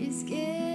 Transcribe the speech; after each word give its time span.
is 0.00 0.22
getting 0.24 0.71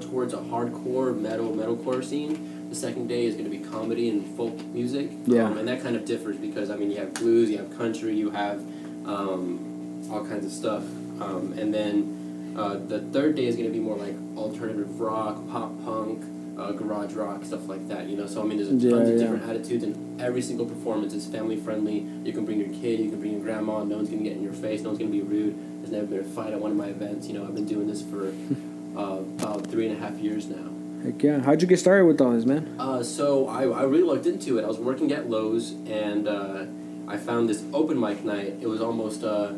towards 0.00 0.32
a 0.34 0.38
hardcore 0.38 1.18
metal 1.18 1.52
metalcore 1.52 2.04
scene. 2.04 2.68
The 2.70 2.76
second 2.76 3.08
day 3.08 3.24
is 3.24 3.34
going 3.34 3.50
to 3.50 3.56
be 3.56 3.58
comedy 3.64 4.08
and 4.10 4.24
folk 4.36 4.56
music. 4.66 5.10
Yeah. 5.26 5.44
Um, 5.46 5.58
and 5.58 5.66
that 5.68 5.82
kind 5.82 5.96
of 5.96 6.04
differs 6.04 6.36
because 6.36 6.70
I 6.70 6.76
mean 6.76 6.90
you 6.90 6.98
have 6.98 7.14
blues, 7.14 7.50
you 7.50 7.58
have 7.58 7.76
country, 7.76 8.14
you 8.16 8.30
have 8.30 8.60
um, 9.06 10.06
all 10.10 10.24
kinds 10.24 10.44
of 10.46 10.52
stuff. 10.52 10.82
Um, 11.20 11.54
and 11.58 11.72
then 11.74 12.54
uh, 12.56 12.74
the 12.76 13.00
third 13.00 13.34
day 13.36 13.46
is 13.46 13.56
going 13.56 13.66
to 13.68 13.72
be 13.72 13.80
more 13.80 13.96
like 13.96 14.14
alternative 14.36 15.00
rock, 15.00 15.36
pop 15.50 15.72
punk, 15.84 16.24
uh, 16.58 16.72
garage 16.72 17.12
rock, 17.14 17.44
stuff 17.44 17.68
like 17.68 17.86
that. 17.88 18.06
You 18.08 18.16
know, 18.16 18.26
so 18.26 18.40
I 18.40 18.44
mean 18.44 18.58
there's 18.58 18.70
Yeah, 18.82 18.90
tons 18.90 19.08
of 19.08 19.14
yeah. 19.16 19.20
different 19.22 19.44
attitudes 19.44 19.82
and 19.84 20.20
every 20.20 20.42
single 20.42 20.66
performance 20.66 21.12
is 21.14 21.26
family 21.26 21.56
friendly. 21.56 22.06
You 22.24 22.32
can 22.32 22.44
bring 22.44 22.60
your 22.60 22.68
kid, 22.68 23.00
you 23.00 23.10
can 23.10 23.18
bring 23.20 23.32
your 23.32 23.40
grandma. 23.42 23.82
No 23.84 23.96
one's 23.96 24.10
gonna 24.10 24.22
get 24.22 24.36
in 24.36 24.42
your 24.42 24.52
face. 24.52 24.80
No 24.82 24.90
one's 24.90 24.98
gonna 24.98 25.10
be 25.10 25.22
rude. 25.22 25.56
There's 25.80 25.92
never 25.92 26.06
been 26.06 26.20
a 26.20 26.24
fight 26.24 26.52
at 26.52 26.60
one 26.60 26.70
of 26.72 26.76
my 26.76 26.86
events. 26.88 27.26
You 27.26 27.34
know, 27.34 27.44
I've 27.44 27.54
been 27.54 27.66
doing 27.66 27.86
this 27.88 28.02
for 28.02 28.32
uh, 28.96 29.20
about 29.38 29.66
three 29.66 29.86
and 29.88 29.96
a 29.96 30.00
half 30.00 30.18
years 30.18 30.46
now. 30.46 30.70
Heck 31.02 31.22
yeah. 31.22 31.40
How'd 31.40 31.62
you 31.62 31.68
get 31.68 31.78
started 31.78 32.04
with 32.04 32.20
all 32.20 32.32
this, 32.32 32.44
man? 32.44 32.76
Uh, 32.78 33.02
so 33.02 33.48
I, 33.48 33.62
I 33.62 33.82
really 33.84 34.02
looked 34.02 34.26
into 34.26 34.58
it. 34.58 34.64
I 34.64 34.68
was 34.68 34.78
working 34.78 35.12
at 35.12 35.30
Lowe's 35.30 35.72
and 35.86 36.28
uh, 36.28 36.66
I 37.08 37.16
found 37.16 37.48
this 37.48 37.64
open 37.72 37.98
mic 37.98 38.22
night. 38.22 38.58
It 38.60 38.68
was 38.68 38.80
almost 38.80 39.24
uh, 39.24 39.52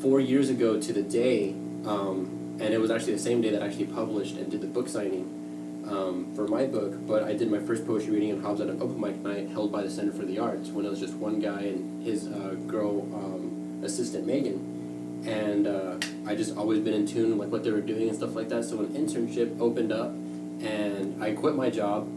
four 0.00 0.20
years 0.20 0.50
ago 0.50 0.80
to 0.80 0.92
the 0.92 1.02
day, 1.02 1.50
um, 1.84 2.58
and 2.60 2.72
it 2.72 2.80
was 2.80 2.90
actually 2.90 3.14
the 3.14 3.18
same 3.18 3.40
day 3.40 3.50
that 3.50 3.62
I 3.62 3.66
actually 3.66 3.86
published 3.86 4.36
and 4.36 4.50
did 4.50 4.60
the 4.60 4.68
book 4.68 4.88
signing 4.88 5.84
um, 5.88 6.32
for 6.34 6.46
my 6.46 6.64
book. 6.64 6.94
But 7.06 7.24
I 7.24 7.34
did 7.34 7.50
my 7.50 7.58
first 7.58 7.86
poetry 7.86 8.12
reading 8.12 8.30
in 8.30 8.42
Hobbs 8.42 8.60
at 8.60 8.68
an 8.68 8.80
open 8.80 9.00
mic 9.00 9.16
night 9.16 9.48
held 9.48 9.72
by 9.72 9.82
the 9.82 9.90
Center 9.90 10.12
for 10.12 10.24
the 10.24 10.38
Arts 10.38 10.68
when 10.68 10.86
it 10.86 10.90
was 10.90 11.00
just 11.00 11.14
one 11.14 11.40
guy 11.40 11.62
and 11.62 12.04
his 12.04 12.28
uh, 12.28 12.54
girl 12.66 13.02
um, 13.14 13.80
assistant 13.84 14.26
Megan. 14.26 14.81
And 15.26 15.66
uh, 15.66 15.98
I 16.26 16.34
just 16.34 16.56
always 16.56 16.80
been 16.80 16.94
in 16.94 17.06
tune 17.06 17.38
with 17.38 17.48
what 17.48 17.62
they 17.64 17.70
were 17.70 17.80
doing 17.80 18.08
and 18.08 18.16
stuff 18.16 18.34
like 18.34 18.48
that. 18.48 18.64
So 18.64 18.80
an 18.80 18.88
internship 18.88 19.60
opened 19.60 19.92
up, 19.92 20.10
and 20.10 21.22
I 21.22 21.32
quit 21.32 21.54
my 21.54 21.70
job 21.70 22.08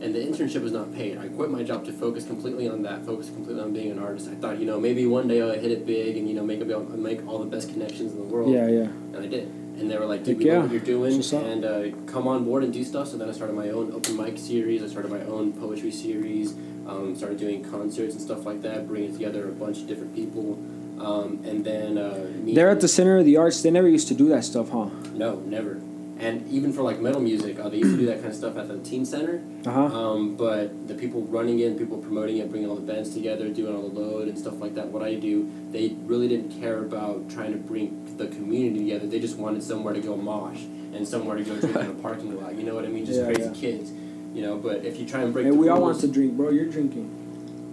and 0.00 0.14
the 0.14 0.18
internship 0.18 0.62
was 0.62 0.72
not 0.72 0.94
paid. 0.94 1.16
I 1.16 1.28
quit 1.28 1.50
my 1.50 1.62
job 1.62 1.84
to 1.86 1.92
focus 1.92 2.26
completely 2.26 2.68
on 2.68 2.82
that, 2.82 3.06
focus 3.06 3.30
completely 3.30 3.62
on 3.62 3.72
being 3.72 3.90
an 3.90 3.98
artist. 3.98 4.28
I 4.28 4.34
thought, 4.34 4.58
you 4.58 4.66
know, 4.66 4.78
maybe 4.78 5.06
one 5.06 5.26
day 5.26 5.40
I'll 5.40 5.52
hit 5.52 5.70
it 5.70 5.86
big 5.86 6.16
and 6.16 6.28
you 6.28 6.34
know 6.34 6.44
make 6.44 6.60
a, 6.60 6.64
make 6.64 7.26
all 7.26 7.38
the 7.38 7.46
best 7.46 7.70
connections 7.70 8.12
in 8.12 8.18
the 8.18 8.24
world. 8.24 8.52
Yeah, 8.52 8.66
yeah. 8.68 8.82
And 8.82 9.16
I 9.16 9.26
did. 9.26 9.44
And 9.46 9.90
they 9.90 9.98
were 9.98 10.06
like, 10.06 10.24
dude, 10.24 10.38
we 10.38 10.44
know 10.44 10.52
yeah. 10.52 10.58
what 10.60 10.70
you're 10.70 10.80
doing, 10.80 11.16
That's 11.16 11.32
what's 11.32 11.44
up. 11.44 11.50
and 11.50 11.64
uh, 11.64 11.96
come 12.06 12.28
on 12.28 12.44
board 12.44 12.64
and 12.64 12.72
do 12.72 12.82
stuff. 12.84 13.08
So 13.08 13.16
then 13.16 13.28
I 13.28 13.32
started 13.32 13.54
my 13.56 13.70
own 13.70 13.92
open 13.92 14.16
mic 14.16 14.38
series. 14.38 14.82
I 14.82 14.86
started 14.86 15.10
my 15.10 15.20
own 15.22 15.52
poetry 15.52 15.90
series. 15.90 16.54
Um, 16.86 17.16
started 17.16 17.38
doing 17.38 17.64
concerts 17.64 18.14
and 18.14 18.22
stuff 18.22 18.46
like 18.46 18.62
that, 18.62 18.86
bringing 18.86 19.12
together 19.12 19.48
a 19.48 19.52
bunch 19.52 19.78
of 19.78 19.88
different 19.88 20.14
people. 20.14 20.58
Um, 21.00 21.40
and 21.44 21.64
then 21.64 21.98
uh, 21.98 22.26
They're 22.44 22.70
at 22.70 22.80
the 22.80 22.88
Center 22.88 23.18
of 23.18 23.24
the 23.24 23.36
Arts. 23.36 23.62
They 23.62 23.70
never 23.70 23.88
used 23.88 24.08
to 24.08 24.14
do 24.14 24.28
that 24.30 24.44
stuff, 24.44 24.70
huh? 24.70 24.88
no, 25.14 25.36
never. 25.40 25.80
And 26.18 26.48
even 26.48 26.72
for 26.72 26.80
like 26.80 26.98
metal 26.98 27.20
music, 27.20 27.58
uh, 27.60 27.68
they 27.68 27.76
used 27.76 27.90
to 27.90 27.98
do 27.98 28.06
that 28.06 28.16
kind 28.22 28.28
of 28.28 28.34
stuff 28.34 28.56
at 28.56 28.68
the 28.68 28.78
teen 28.78 29.04
center. 29.04 29.42
Uh 29.66 29.70
huh. 29.70 29.84
Um, 30.12 30.34
but 30.34 30.88
the 30.88 30.94
people 30.94 31.20
running 31.24 31.58
it, 31.60 31.76
people 31.78 31.98
promoting 31.98 32.38
it, 32.38 32.48
bringing 32.48 32.70
all 32.70 32.76
the 32.76 32.80
bands 32.90 33.12
together, 33.12 33.50
doing 33.50 33.76
all 33.76 33.86
the 33.86 34.00
load 34.00 34.28
and 34.28 34.38
stuff 34.38 34.58
like 34.58 34.74
that, 34.76 34.86
what 34.86 35.02
I 35.02 35.14
do, 35.16 35.46
they 35.72 35.94
really 36.06 36.26
didn't 36.26 36.58
care 36.58 36.78
about 36.78 37.28
trying 37.28 37.52
to 37.52 37.58
bring 37.58 38.16
the 38.16 38.28
community 38.28 38.78
together. 38.78 39.06
They 39.06 39.20
just 39.20 39.36
wanted 39.36 39.62
somewhere 39.62 39.92
to 39.92 40.00
go 40.00 40.16
mosh 40.16 40.62
and 40.94 41.06
somewhere 41.06 41.36
to 41.36 41.44
go 41.44 41.54
drink 41.60 41.76
in 41.76 41.90
a 41.90 41.94
parking 41.94 42.40
lot. 42.42 42.54
You 42.54 42.62
know 42.62 42.74
what 42.74 42.86
I 42.86 42.88
mean? 42.88 43.04
Just 43.04 43.20
Yeah, 43.20 43.26
crazy 43.26 43.42
yeah. 43.42 43.52
kids. 43.52 43.92
You 44.32 44.40
know, 44.40 44.56
but 44.56 44.86
if 44.86 44.98
you 44.98 45.04
try 45.06 45.20
and 45.20 45.34
break 45.34 45.44
Hey, 45.44 45.50
the 45.50 45.56
we 45.58 45.68
all 45.68 45.80
rules, 45.80 45.88
want 45.96 46.00
to 46.00 46.08
drink, 46.08 46.32
bro. 46.34 46.48
You're 46.48 46.64
drinking. 46.70 47.10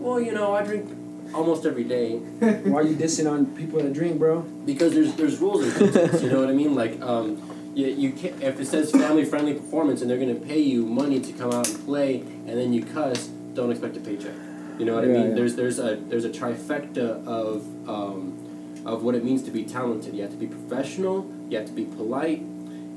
well, 0.02 0.20
you 0.20 0.34
know, 0.34 0.52
I 0.54 0.64
drink 0.66 0.90
almost 1.34 1.66
every 1.66 1.84
day 1.84 2.18
Why 2.40 2.80
are 2.80 2.84
you 2.84 2.96
dissing 2.96 3.32
on 3.32 3.46
people 3.56 3.80
that 3.82 3.94
drink, 3.94 4.20
bro? 4.20 4.42
because 4.66 4.94
there's 4.94 5.14
there's 5.16 5.40
rules 5.40 5.64
and 5.64 5.74
context. 5.94 6.24
you 6.24 6.30
know 6.30 6.40
what 6.40 6.50
I 6.50 6.54
mean? 6.54 6.76
Like, 6.76 7.02
um, 7.02 7.72
you, 7.76 7.88
you 7.88 8.12
can't, 8.12 8.42
if 8.42 8.60
it 8.60 8.66
says 8.68 8.92
family 8.92 9.26
friendly 9.26 9.54
performance 9.54 10.02
and 10.02 10.10
they're 10.10 10.20
gonna 10.20 10.36
pay 10.36 10.60
you 10.60 10.86
money 10.86 11.20
to 11.20 11.34
come 11.34 11.52
out 11.52 11.68
and 11.68 11.86
play, 11.86 12.20
and 12.20 12.50
then 12.50 12.74
you 12.74 12.84
cuss, 12.84 13.28
don't 13.54 13.72
expect 13.72 13.98
a 13.98 14.00
paycheck. 14.00 14.36
You 14.80 14.86
know 14.86 14.96
what 14.96 15.04
I 15.04 15.08
mean? 15.08 15.30
yeah. 15.30 15.36
There's 15.36 15.56
there's 15.56 15.80
a 15.80 15.96
there's 16.10 16.26
a 16.26 16.30
trifecta 16.30 17.26
of 17.28 17.64
um, 17.88 18.84
of 18.86 19.04
what 19.04 19.16
it 19.16 19.24
means 19.24 19.44
to 19.44 19.52
be 19.52 19.64
talented. 19.64 20.14
You 20.16 20.24
have 20.24 20.32
to 20.32 20.38
be 20.38 20.48
professional. 20.48 21.32
You 21.50 21.58
have 21.58 21.68
to 21.68 21.74
be 21.74 21.86
polite. 21.86 22.40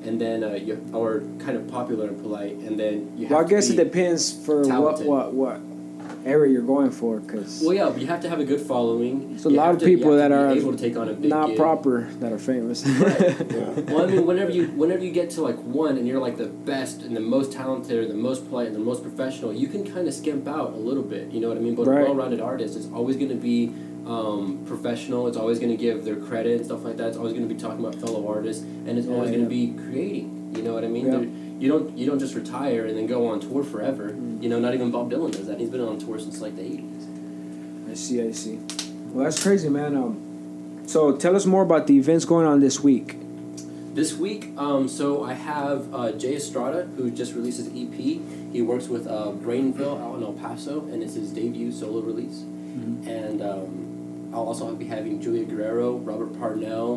And 0.02 0.20
then, 0.20 0.44
uh, 0.44 0.52
you, 0.52 0.80
or 0.92 1.20
kind 1.40 1.56
of 1.56 1.66
popular 1.66 2.06
and 2.06 2.20
polite, 2.22 2.52
and 2.58 2.78
then 2.78 3.12
you 3.16 3.26
have 3.26 3.38
Well, 3.38 3.44
I 3.44 3.48
guess 3.48 3.70
it 3.70 3.76
depends 3.76 4.30
for 4.46 4.62
what 4.62 5.02
what 5.02 5.32
what 5.32 5.60
area 6.26 6.52
you're 6.52 6.62
going 6.62 6.90
for, 6.90 7.20
cause 7.20 7.62
Well, 7.64 7.74
yeah, 7.74 7.94
you 7.96 8.06
have 8.08 8.20
to 8.22 8.28
have 8.28 8.40
a 8.40 8.44
good 8.44 8.60
following. 8.60 9.30
There's 9.30 9.46
a 9.46 9.50
You 9.50 9.56
lot 9.56 9.72
of 9.74 9.78
to- 9.80 9.86
people 9.86 10.16
that 10.16 10.32
are 10.32 10.48
able 10.50 10.72
to 10.72 10.78
take 10.78 10.96
on 10.96 11.08
a 11.08 11.12
big 11.14 11.30
not 11.30 11.48
gig. 11.48 11.56
proper 11.56 12.02
that 12.20 12.32
are 12.32 12.38
famous. 12.38 12.84
Right. 12.86 13.36
Yeah. 13.56 13.80
Well, 13.94 14.02
I 14.02 14.06
mean, 14.06 14.26
whenever 14.26 14.50
you 14.50 14.66
whenever 14.68 15.04
you 15.04 15.12
get 15.12 15.30
to 15.30 15.42
like 15.42 15.56
one 15.62 15.96
and 15.96 16.06
you're 16.06 16.20
like 16.20 16.36
the 16.36 16.46
best 16.46 17.02
and 17.02 17.16
the 17.16 17.20
most 17.20 17.52
talented 17.52 17.96
or 17.98 18.06
the 18.08 18.14
most 18.14 18.48
polite 18.48 18.66
and 18.66 18.74
the 18.76 18.80
most 18.80 19.02
professional, 19.02 19.52
you 19.52 19.68
can 19.68 19.84
kind 19.90 20.06
of 20.08 20.14
skimp 20.14 20.46
out 20.48 20.72
a 20.74 20.76
little 20.76 21.02
bit. 21.02 21.30
You 21.30 21.40
know 21.40 21.48
what 21.48 21.56
I 21.56 21.60
mean? 21.60 21.74
But 21.74 21.86
Right. 21.86 22.00
a 22.02 22.04
well-rounded 22.04 22.40
artist 22.40 22.76
is 22.76 22.90
always 22.92 23.16
going 23.16 23.28
to 23.30 23.34
be 23.36 23.72
um, 24.06 24.62
professional. 24.66 25.26
It's 25.26 25.36
always 25.36 25.58
going 25.58 25.70
to 25.70 25.76
give 25.76 26.04
their 26.04 26.16
credit 26.16 26.56
and 26.58 26.64
stuff 26.64 26.84
like 26.84 26.96
that. 26.98 27.08
It's 27.08 27.16
always 27.16 27.32
going 27.32 27.48
to 27.48 27.52
be 27.54 27.60
talking 27.60 27.80
about 27.84 27.94
fellow 27.96 28.26
artists, 28.28 28.62
and 28.62 28.98
it's 28.98 29.06
Yeah, 29.06 29.14
always 29.14 29.30
going 29.30 29.42
to 29.44 29.48
be 29.48 29.72
creating. 29.88 30.52
You 30.56 30.62
know 30.62 30.74
what 30.74 30.84
I 30.84 30.88
mean? 30.88 31.06
Yeah. 31.06 31.12
You 31.58 31.68
don't 31.68 31.96
you 31.96 32.06
don't 32.06 32.18
just 32.18 32.34
retire 32.34 32.86
and 32.86 32.96
then 32.96 33.06
go 33.06 33.28
on 33.28 33.40
tour 33.40 33.64
forever. 33.64 34.10
Mm. 34.10 34.42
You 34.42 34.48
know, 34.48 34.58
not 34.58 34.74
even 34.74 34.90
Bob 34.90 35.10
Dylan 35.10 35.32
does 35.32 35.46
that. 35.46 35.58
He's 35.58 35.70
been 35.70 35.80
on 35.80 35.98
tour 35.98 36.18
since 36.18 36.40
like 36.40 36.56
the 36.56 36.62
eighties. 36.62 37.06
I 37.90 37.94
see, 37.94 38.22
I 38.22 38.32
see. 38.32 38.60
Well, 39.12 39.24
that's 39.24 39.42
crazy, 39.42 39.68
man. 39.68 39.96
Um, 39.96 40.82
so 40.86 41.16
tell 41.16 41.34
us 41.34 41.46
more 41.46 41.62
about 41.62 41.86
the 41.86 41.96
events 41.96 42.24
going 42.24 42.46
on 42.46 42.60
this 42.60 42.80
week. 42.80 43.16
This 43.94 44.12
week, 44.14 44.52
um, 44.58 44.88
so 44.88 45.24
I 45.24 45.32
have 45.32 45.94
uh, 45.94 46.12
Jay 46.12 46.36
Estrada, 46.36 46.82
who 46.96 47.10
just 47.10 47.32
released 47.34 47.56
his 47.56 47.68
EP. 47.68 48.20
He 48.52 48.60
works 48.60 48.88
with 48.88 49.06
uh, 49.06 49.32
Brainville 49.32 49.98
out 49.98 50.16
in 50.16 50.22
El 50.22 50.34
Paso, 50.34 50.80
and 50.92 51.02
it's 51.02 51.14
his 51.14 51.32
debut 51.32 51.72
solo 51.72 52.00
release. 52.00 52.42
And 53.06 53.40
um, 53.40 54.30
I'll 54.34 54.48
also 54.48 54.74
be 54.74 54.84
having 54.84 55.20
Julia 55.22 55.44
Guerrero, 55.44 55.96
Robert 55.96 56.38
Parnell. 56.38 56.96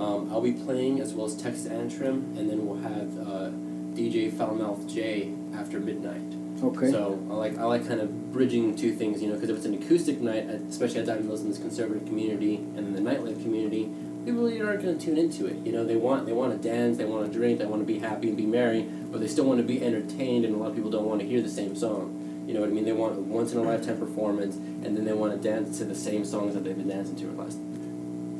Um, 0.00 0.28
I'll 0.32 0.40
be 0.40 0.52
playing 0.52 1.00
as 1.00 1.14
well 1.14 1.26
as 1.26 1.36
Texas 1.36 1.66
Antrim, 1.66 2.34
and 2.36 2.50
then 2.50 2.66
we'll 2.66 2.82
have 2.82 3.28
uh, 3.28 3.50
DJ 3.94 4.32
Foulmouth 4.32 4.92
J 4.92 5.32
after 5.54 5.78
midnight. 5.78 6.22
Okay. 6.62 6.90
So 6.90 7.18
I 7.30 7.34
like 7.34 7.58
I 7.58 7.64
like 7.64 7.86
kind 7.86 8.00
of 8.00 8.32
bridging 8.32 8.76
two 8.76 8.94
things, 8.94 9.20
you 9.20 9.28
know, 9.28 9.34
because 9.34 9.50
if 9.50 9.56
it's 9.56 9.66
an 9.66 9.74
acoustic 9.74 10.20
night, 10.20 10.44
especially 10.44 11.00
at 11.00 11.06
Diamond 11.06 11.26
Hills 11.26 11.42
in 11.42 11.48
this 11.48 11.58
conservative 11.58 12.06
community 12.06 12.56
and 12.56 12.78
in 12.78 12.94
the 12.94 13.00
nightlife 13.00 13.42
community, 13.42 13.90
people 14.24 14.42
really 14.42 14.60
aren't 14.60 14.82
going 14.82 14.96
to 14.96 15.04
tune 15.04 15.18
into 15.18 15.46
it. 15.46 15.56
You 15.66 15.72
know, 15.72 15.84
they 15.84 15.96
want 15.96 16.26
they 16.26 16.32
want 16.32 16.52
to 16.52 16.68
dance, 16.68 16.98
they 16.98 17.04
want 17.04 17.26
to 17.26 17.32
drink, 17.32 17.58
they 17.58 17.66
want 17.66 17.82
to 17.82 17.86
be 17.86 17.98
happy 17.98 18.28
and 18.28 18.36
be 18.36 18.46
merry, 18.46 18.82
but 18.82 19.20
they 19.20 19.26
still 19.26 19.44
want 19.44 19.58
to 19.58 19.66
be 19.66 19.84
entertained, 19.84 20.44
and 20.44 20.54
a 20.54 20.58
lot 20.58 20.70
of 20.70 20.76
people 20.76 20.90
don't 20.90 21.06
want 21.06 21.20
to 21.20 21.26
hear 21.26 21.42
the 21.42 21.48
same 21.48 21.74
song. 21.74 22.18
You 22.46 22.54
know 22.54 22.60
what 22.60 22.70
I 22.70 22.72
mean? 22.72 22.84
They 22.84 22.92
want 22.92 23.16
a 23.16 23.20
once 23.20 23.52
in 23.52 23.58
a 23.58 23.62
lifetime 23.62 23.98
performance, 23.98 24.56
and 24.56 24.96
then 24.96 25.04
they 25.04 25.12
want 25.12 25.40
to 25.40 25.48
dance 25.48 25.78
to 25.78 25.84
the 25.84 25.94
same 25.94 26.24
songs 26.24 26.54
that 26.54 26.64
they've 26.64 26.76
been 26.76 26.88
dancing 26.88 27.16
to 27.16 27.26
for 27.26 27.32
the 27.32 27.42
last 27.42 27.58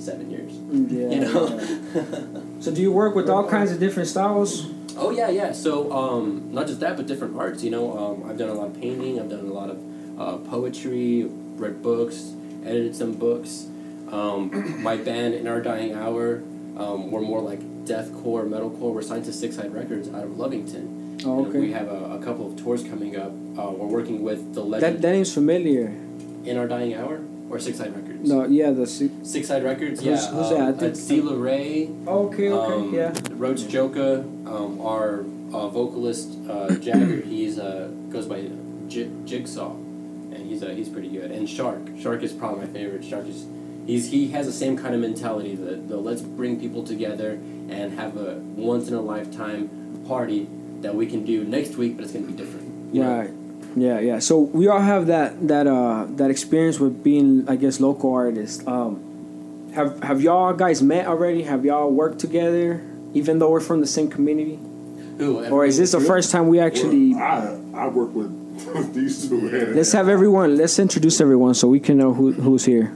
seven 0.04 0.30
years. 0.30 0.52
Mm, 0.52 0.90
yeah. 0.90 1.14
You 1.14 1.20
know. 1.20 1.58
yeah. 2.34 2.40
So 2.62 2.72
do 2.72 2.80
you 2.80 2.92
work 2.92 3.16
with 3.16 3.28
all 3.28 3.48
kinds 3.48 3.72
of 3.72 3.80
different 3.80 4.08
styles? 4.08 4.66
Oh 4.96 5.10
yeah, 5.10 5.30
yeah. 5.30 5.52
So 5.52 5.92
um, 5.92 6.52
not 6.52 6.66
just 6.66 6.80
that, 6.80 6.96
but 6.96 7.06
different 7.06 7.36
arts. 7.38 7.62
You 7.62 7.70
know, 7.70 7.96
um, 7.96 8.28
I've 8.30 8.38
done 8.38 8.48
a 8.48 8.54
lot 8.54 8.68
of 8.68 8.80
painting. 8.80 9.18
I've 9.20 9.30
done 9.30 9.40
a 9.40 9.52
lot 9.52 9.70
of 9.70 9.78
uh, 10.20 10.36
poetry. 10.50 11.24
Read 11.56 11.82
books. 11.82 12.32
Edited 12.64 12.94
some 12.94 13.12
books. 13.14 13.66
Um, 14.10 14.82
my 14.82 14.96
band, 14.96 15.34
In 15.34 15.46
Our 15.48 15.60
Dying 15.60 15.94
Hour, 15.94 16.42
um, 16.76 17.10
we're 17.10 17.20
more 17.22 17.40
like 17.40 17.60
deathcore, 17.84 18.46
metalcore. 18.48 18.92
We're 18.94 19.02
signed 19.02 19.24
to 19.24 19.32
Six 19.32 19.56
Side 19.56 19.72
Records 19.74 20.08
out 20.08 20.24
of 20.24 20.30
Lovington. 20.32 21.24
Oh, 21.24 21.44
And 21.44 21.54
we 21.54 21.72
have 21.72 21.88
a, 21.88 22.18
a 22.18 22.18
couple 22.22 22.50
of 22.50 22.62
tours 22.62 22.82
coming 22.82 23.16
up. 23.16 23.30
Uh, 23.30 23.70
we're 23.70 23.86
working 23.86 24.22
with 24.22 24.54
the 24.54 24.62
legend 24.62 24.96
that 24.96 25.02
that 25.02 25.12
name's 25.12 25.32
familiar. 25.32 25.86
In 26.44 26.56
Our 26.56 26.66
Dying 26.68 26.94
Hour 26.94 27.20
or 27.50 27.58
Six 27.58 27.78
Side 27.78 27.94
Records. 27.94 28.28
No, 28.28 28.46
yeah, 28.46 28.70
the 28.70 28.86
si- 28.86 29.10
Six 29.22 29.48
Side 29.48 29.62
Records. 29.62 30.00
Who's- 30.02 30.24
yeah. 30.24 30.30
who's 30.30 30.50
um, 30.52 30.76
that? 30.76 30.84
I 30.84 30.90
think- 30.92 31.30
Ray. 31.30 31.90
Okay, 32.06 32.50
okay, 32.50 32.74
Um, 32.74 32.94
yeah. 32.94 33.12
Roach 33.32 33.68
Joka, 33.68 34.24
um, 34.52 34.80
our 34.80 35.20
uh, 35.52 35.68
vocalist 35.68 36.28
uh, 36.48 36.74
Jagger, 36.76 37.22
he's 37.22 37.58
uh, 37.58 37.90
goes 38.10 38.26
by 38.26 38.48
J- 38.88 39.10
Jigsaw, 39.24 39.72
and 39.72 40.46
he's 40.46 40.62
uh, 40.62 40.68
he's 40.68 40.88
pretty 40.88 41.08
good. 41.08 41.30
And 41.30 41.48
Shark, 41.48 41.80
Shark 41.98 42.22
is 42.22 42.32
probably 42.32 42.66
my 42.66 42.72
favorite. 42.72 43.04
Shark 43.04 43.26
is 43.26 43.46
he's 43.86 44.10
he 44.10 44.28
has 44.28 44.46
the 44.46 44.52
same 44.52 44.76
kind 44.76 44.94
of 44.94 45.00
mentality. 45.00 45.54
The, 45.54 45.76
the 45.76 45.96
let's 45.96 46.22
bring 46.22 46.60
people 46.60 46.84
together 46.84 47.32
and 47.32 47.98
have 47.98 48.16
a 48.16 48.36
once 48.36 48.88
in 48.88 48.94
a 48.94 49.00
lifetime 49.00 50.04
party 50.06 50.48
that 50.80 50.94
we 50.94 51.06
can 51.06 51.24
do 51.24 51.44
next 51.44 51.76
week, 51.76 51.96
but 51.96 52.04
it's 52.04 52.12
gonna 52.12 52.26
be 52.26 52.32
different. 52.34 52.94
Right. 53.20 53.30
Yeah, 53.74 54.00
yeah. 54.00 54.18
So 54.18 54.38
we 54.38 54.68
all 54.68 54.80
have 54.80 55.06
that 55.06 55.48
that 55.48 55.66
uh 55.66 56.06
that 56.16 56.30
experience 56.30 56.78
with 56.78 57.02
being, 57.02 57.48
I 57.48 57.56
guess, 57.56 57.80
local 57.80 58.12
artists. 58.12 58.66
Um, 58.66 59.70
have 59.74 60.02
have 60.02 60.20
y'all 60.20 60.52
guys 60.52 60.82
met 60.82 61.06
already? 61.06 61.42
Have 61.44 61.64
y'all 61.64 61.90
worked 61.90 62.18
together, 62.18 62.82
even 63.14 63.38
though 63.38 63.50
we're 63.50 63.60
from 63.60 63.80
the 63.80 63.86
same 63.86 64.08
community? 64.08 64.58
Who? 65.18 65.44
Or 65.46 65.64
is 65.64 65.78
this 65.78 65.92
the 65.92 66.00
first 66.00 66.30
time 66.30 66.48
we 66.48 66.58
actually? 66.58 67.14
Well, 67.14 67.68
I 67.74 67.84
I 67.84 67.86
work 67.88 68.14
with 68.14 68.94
these 68.94 69.28
two. 69.28 69.48
hand 69.48 69.68
in 69.68 69.76
Let's 69.76 69.92
have 69.92 70.08
everyone. 70.08 70.56
Let's 70.56 70.78
introduce 70.78 71.20
everyone 71.20 71.54
so 71.54 71.68
we 71.68 71.80
can 71.80 71.96
know 71.98 72.12
who 72.12 72.32
who's 72.32 72.64
here. 72.64 72.92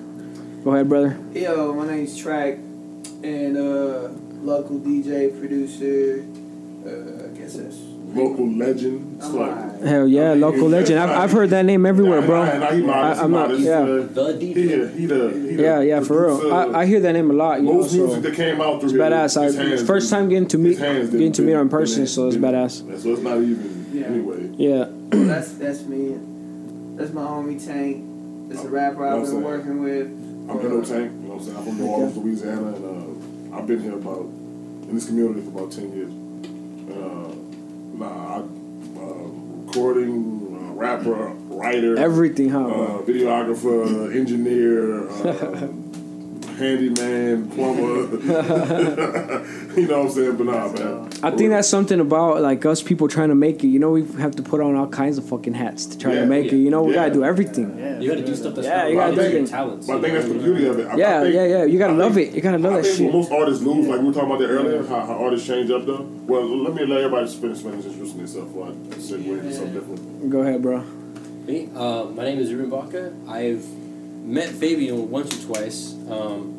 Go 0.64 0.72
ahead, 0.72 0.88
brother. 0.88 1.16
Yo, 1.32 1.72
my 1.74 1.86
name's 1.86 2.16
Track, 2.16 2.54
and 3.22 3.56
uh, 3.56 4.08
local 4.42 4.78
DJ 4.80 5.38
producer. 5.38 6.24
Uh, 6.84 7.26
I 7.26 7.38
guess 7.38 7.54
that's. 7.54 7.85
Local 8.16 8.48
legend. 8.52 9.16
It's 9.18 9.28
like. 9.30 9.80
Hell 9.82 10.08
yeah, 10.08 10.32
local 10.34 10.68
legend. 10.68 10.98
I've, 10.98 11.10
I've 11.10 11.32
heard 11.32 11.50
that 11.50 11.64
name 11.64 11.84
everywhere, 11.86 12.20
Nah, 12.22 12.26
bro. 12.26 12.44
nah, 12.44 12.58
nah, 12.58 12.70
he 12.72 12.82
modest, 12.82 13.20
I- 13.20 13.24
I'm 13.24 13.30
not- 13.30 13.58
yeah. 13.60 13.78
Uh, 13.80 14.06
The 14.06 14.36
he, 14.40 14.54
DJ. 14.54 14.94
he, 14.94 15.06
the, 15.06 15.30
he 15.30 15.56
the 15.56 15.62
Yeah, 15.62 15.80
yeah, 15.80 16.00
for 16.00 16.26
real. 16.26 16.52
I, 16.54 16.80
I 16.80 16.86
hear 16.86 17.00
that 17.00 17.12
name 17.12 17.30
a 17.30 17.34
lot. 17.34 17.60
You 17.60 17.66
know, 17.66 17.74
Most 17.74 17.92
music 17.94 18.14
so 18.16 18.20
that 18.20 18.34
came 18.34 18.60
out 18.60 18.80
through 18.80 18.90
it's 18.90 18.92
here, 18.92 19.00
badass. 19.02 19.36
I 19.40 19.44
his 19.44 19.56
hands 19.56 19.82
first 19.86 20.06
didn't- 20.10 20.20
time 20.22 20.28
getting 20.30 20.48
to 20.48 20.58
meet 20.58 20.68
his 20.70 20.78
hands 20.78 21.10
getting 21.10 21.32
to 21.32 21.42
meet 21.42 21.52
her 21.52 21.60
in 21.60 21.66
didn't- 21.68 21.78
person, 21.78 22.06
so 22.06 22.26
it's 22.28 22.36
didn't- 22.36 22.50
badass. 22.54 23.00
So 23.02 23.12
it's 23.12 23.22
not 23.22 23.36
even 23.38 23.86
Yeah. 23.92 24.06
anyway. 24.06 24.50
Yeah. 24.56 24.88
that's 25.10 25.52
that's 25.52 25.82
me. 25.84 26.16
That's 26.96 27.12
my 27.12 27.22
homie 27.22 27.64
Tank. 27.64 28.04
That's 28.48 28.64
a 28.64 28.68
rapper 28.68 29.06
I've 29.06 29.22
been 29.24 29.42
working 29.42 29.82
with. 29.82 30.06
I'm 30.48 30.56
Ghetto 30.62 30.80
Tank, 30.82 31.12
you 31.12 31.28
know 31.28 31.34
what 31.34 31.40
I'm 31.40 31.40
saying? 31.44 31.56
I'm 31.58 31.64
from 31.64 31.78
New 31.78 31.86
Orleans, 31.86 32.16
Louisiana, 32.16 32.66
and 32.68 33.52
uh, 33.52 33.56
I've 33.56 33.66
been 33.66 33.82
here 33.82 33.94
about, 33.94 34.20
in 34.88 34.90
this 34.94 35.06
community 35.06 35.40
for 35.42 35.50
about 35.58 35.72
10 35.72 35.92
years. 35.92 36.12
Uh, 36.88 36.94
nah, 36.94 37.32
I, 37.32 37.45
uh, 38.02 38.42
recording, 39.66 40.54
uh, 40.54 40.72
rapper, 40.74 41.28
writer, 41.48 41.98
Everything, 41.98 42.50
huh? 42.50 42.66
uh, 42.66 43.02
videographer, 43.02 44.14
engineer, 44.14 45.08
uh, 45.08 45.68
handyman, 46.58 47.50
plumber. 47.50 48.06
you 49.82 49.86
know 49.86 49.98
what 50.00 50.06
I'm 50.06 50.12
saying? 50.12 50.36
But 50.36 50.46
nah, 50.46 50.72
man. 50.72 51.08
I 51.22 51.30
think 51.30 51.50
that's 51.50 51.68
something 51.68 52.00
about 52.00 52.40
like 52.42 52.64
us 52.64 52.82
people 52.82 53.08
trying 53.08 53.28
to 53.28 53.34
make 53.34 53.62
it. 53.62 53.68
You 53.68 53.78
know, 53.78 53.90
we 53.90 54.04
have 54.18 54.34
to 54.36 54.42
put 54.42 54.60
on 54.60 54.74
all 54.74 54.86
kinds 54.88 55.18
of 55.18 55.24
fucking 55.28 55.54
hats 55.54 55.86
to 55.86 55.98
try 55.98 56.14
Yeah. 56.14 56.20
to 56.20 56.26
make 56.26 56.52
it. 56.52 56.56
You 56.56 56.70
know, 56.70 56.82
we 56.82 56.94
Yeah. 56.94 57.02
gotta 57.08 57.14
do 57.14 57.24
everything. 57.24 57.76
You 58.00 58.08
got 58.10 58.16
to 58.16 58.24
do 58.26 58.34
stuff 58.34 58.54
that's 58.54 58.66
Yeah, 58.66 58.76
not 58.82 58.90
you 58.90 58.96
gotta 58.96 59.10
related 59.12 59.24
to 59.24 59.30
do 59.30 59.36
your 59.36 59.44
it. 59.46 59.50
talents. 59.50 59.86
But 59.86 59.92
I 59.92 59.96
you 59.96 60.02
think 60.02 60.12
know 60.14 60.18
that's 60.20 60.28
the 60.32 60.34
what 60.34 60.42
I 60.42 60.46
mean? 60.48 60.56
beauty 60.56 60.68
of 60.70 60.78
it. 60.78 60.86
I, 60.86 60.90
I 60.92 60.96
Yeah, 60.96 61.22
think, 61.22 61.34
yeah, 61.34 61.44
yeah. 61.46 61.64
You 61.64 61.78
gotta 61.78 61.92
I 61.92 61.96
love 61.96 62.14
think- 62.14 62.28
it. 62.30 62.34
You 62.36 62.40
gotta 62.42 62.58
love 62.58 62.72
I 62.72 62.76
that 62.76 62.82
think 62.84 62.96
shit. 62.96 63.06
what 63.06 63.12
most 63.14 63.32
artists 63.32 63.62
lose, 63.64 63.86
like 63.86 64.00
we 64.00 64.06
were 64.06 64.12
talking 64.12 64.28
about 64.30 64.38
that 64.40 64.48
earlier, 64.50 64.82
how, 64.86 65.00
how 65.00 65.14
artists 65.14 65.46
change 65.46 65.70
up 65.70 65.86
though. 65.86 66.06
Well, 66.26 66.44
let 66.62 66.74
me 66.74 66.84
let 66.86 66.98
everybody 66.98 67.26
just 67.26 67.40
finish, 67.40 67.58
finish 67.58 67.84
introducing 67.84 68.18
themselves 68.18 68.48
before 68.48 68.66
I 68.68 68.70
segue 68.70 69.28
into 69.40 69.52
something 69.54 69.74
different. 69.74 70.30
Go 70.30 70.40
ahead, 70.40 70.62
bro. 70.62 70.82
Me, 71.46 71.68
uh, 71.76 72.04
my 72.14 72.24
name 72.24 72.38
is 72.38 72.52
Ruben 72.52 72.70
Baca. 72.70 73.12
I've 73.28 73.64
met 74.24 74.48
Fabian 74.48 75.10
once 75.10 75.32
or 75.44 75.54
twice. 75.54 75.94
Um, 76.10 76.55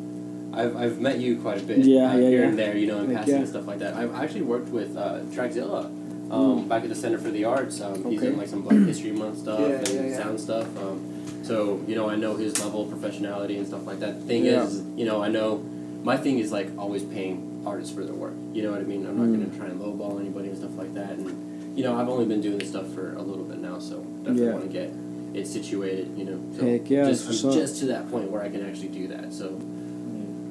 I've, 0.52 0.76
I've 0.76 1.00
met 1.00 1.18
you 1.18 1.36
quite 1.38 1.58
a 1.58 1.64
bit. 1.64 1.78
Yeah, 1.78 2.10
uh, 2.10 2.16
yeah, 2.16 2.28
Here 2.28 2.40
yeah. 2.42 2.48
and 2.48 2.58
there, 2.58 2.76
you 2.76 2.86
know, 2.86 2.98
in 3.00 3.08
Like, 3.08 3.18
passing 3.18 3.34
yeah. 3.34 3.40
and 3.40 3.48
stuff 3.48 3.66
like 3.66 3.78
that. 3.80 3.94
I've 3.94 4.14
actually 4.14 4.42
worked 4.42 4.68
with 4.70 4.96
uh, 4.96 5.20
Trackzilla 5.30 5.84
um, 6.32 6.68
back 6.68 6.82
at 6.82 6.88
the 6.88 6.94
Center 6.94 7.18
for 7.18 7.30
the 7.30 7.44
Arts. 7.44 7.80
Um, 7.80 8.04
He's 8.10 8.18
Okay. 8.20 8.28
in 8.28 8.38
like 8.38 8.48
some 8.48 8.62
Black 8.62 8.78
History 8.78 9.12
Month 9.12 9.38
stuff 9.44 9.60
Yeah, 9.60 10.00
and 10.00 10.14
sound 10.16 10.40
stuff. 10.40 10.66
Um, 10.78 11.14
so 11.44 11.82
you 11.86 11.94
know, 11.94 12.08
I 12.08 12.16
know 12.16 12.36
his 12.36 12.58
level 12.62 12.82
of 12.82 12.88
professionality 12.98 13.56
and 13.58 13.66
stuff 13.66 13.86
like 13.86 14.00
that. 14.00 14.20
The 14.20 14.26
thing 14.26 14.46
is, 14.46 14.82
you 14.96 15.04
know, 15.06 15.22
I 15.22 15.28
know 15.28 15.58
my 16.02 16.16
thing 16.16 16.38
is 16.38 16.50
like 16.52 16.68
always 16.78 17.02
paying 17.04 17.62
artists 17.66 17.94
for 17.94 18.04
their 18.04 18.14
work. 18.14 18.34
You 18.52 18.62
know 18.62 18.70
what 18.72 18.80
I 18.80 18.84
mean? 18.84 19.06
I'm 19.06 19.16
not 19.18 19.26
Mm. 19.28 19.36
going 19.36 19.50
to 19.50 19.56
try 19.56 19.66
and 19.66 19.80
lowball 19.80 20.18
anybody 20.20 20.48
and 20.48 20.56
stuff 20.58 20.76
like 20.76 20.94
that. 20.94 21.10
And 21.12 21.76
you 21.78 21.84
know, 21.84 21.96
I've 21.96 22.08
only 22.08 22.24
been 22.24 22.40
doing 22.40 22.58
this 22.58 22.68
stuff 22.70 22.88
for 22.92 23.14
a 23.14 23.22
little 23.22 23.44
bit 23.44 23.58
now, 23.58 23.78
so 23.78 24.00
definitely 24.24 24.48
want 24.48 24.64
to 24.64 24.68
get 24.72 24.90
it 25.34 25.46
situated. 25.46 26.10
You 26.16 26.24
know, 26.24 26.42
so 26.58 26.64
Heck 26.66 26.88
yeah, 26.90 27.04
just 27.04 27.26
for 27.26 27.52
just 27.52 27.78
to 27.80 27.86
that 27.86 28.10
point 28.10 28.30
where 28.30 28.42
I 28.42 28.48
can 28.48 28.64
actually 28.68 28.88
do 28.88 29.08
that. 29.08 29.32
So 29.32 29.60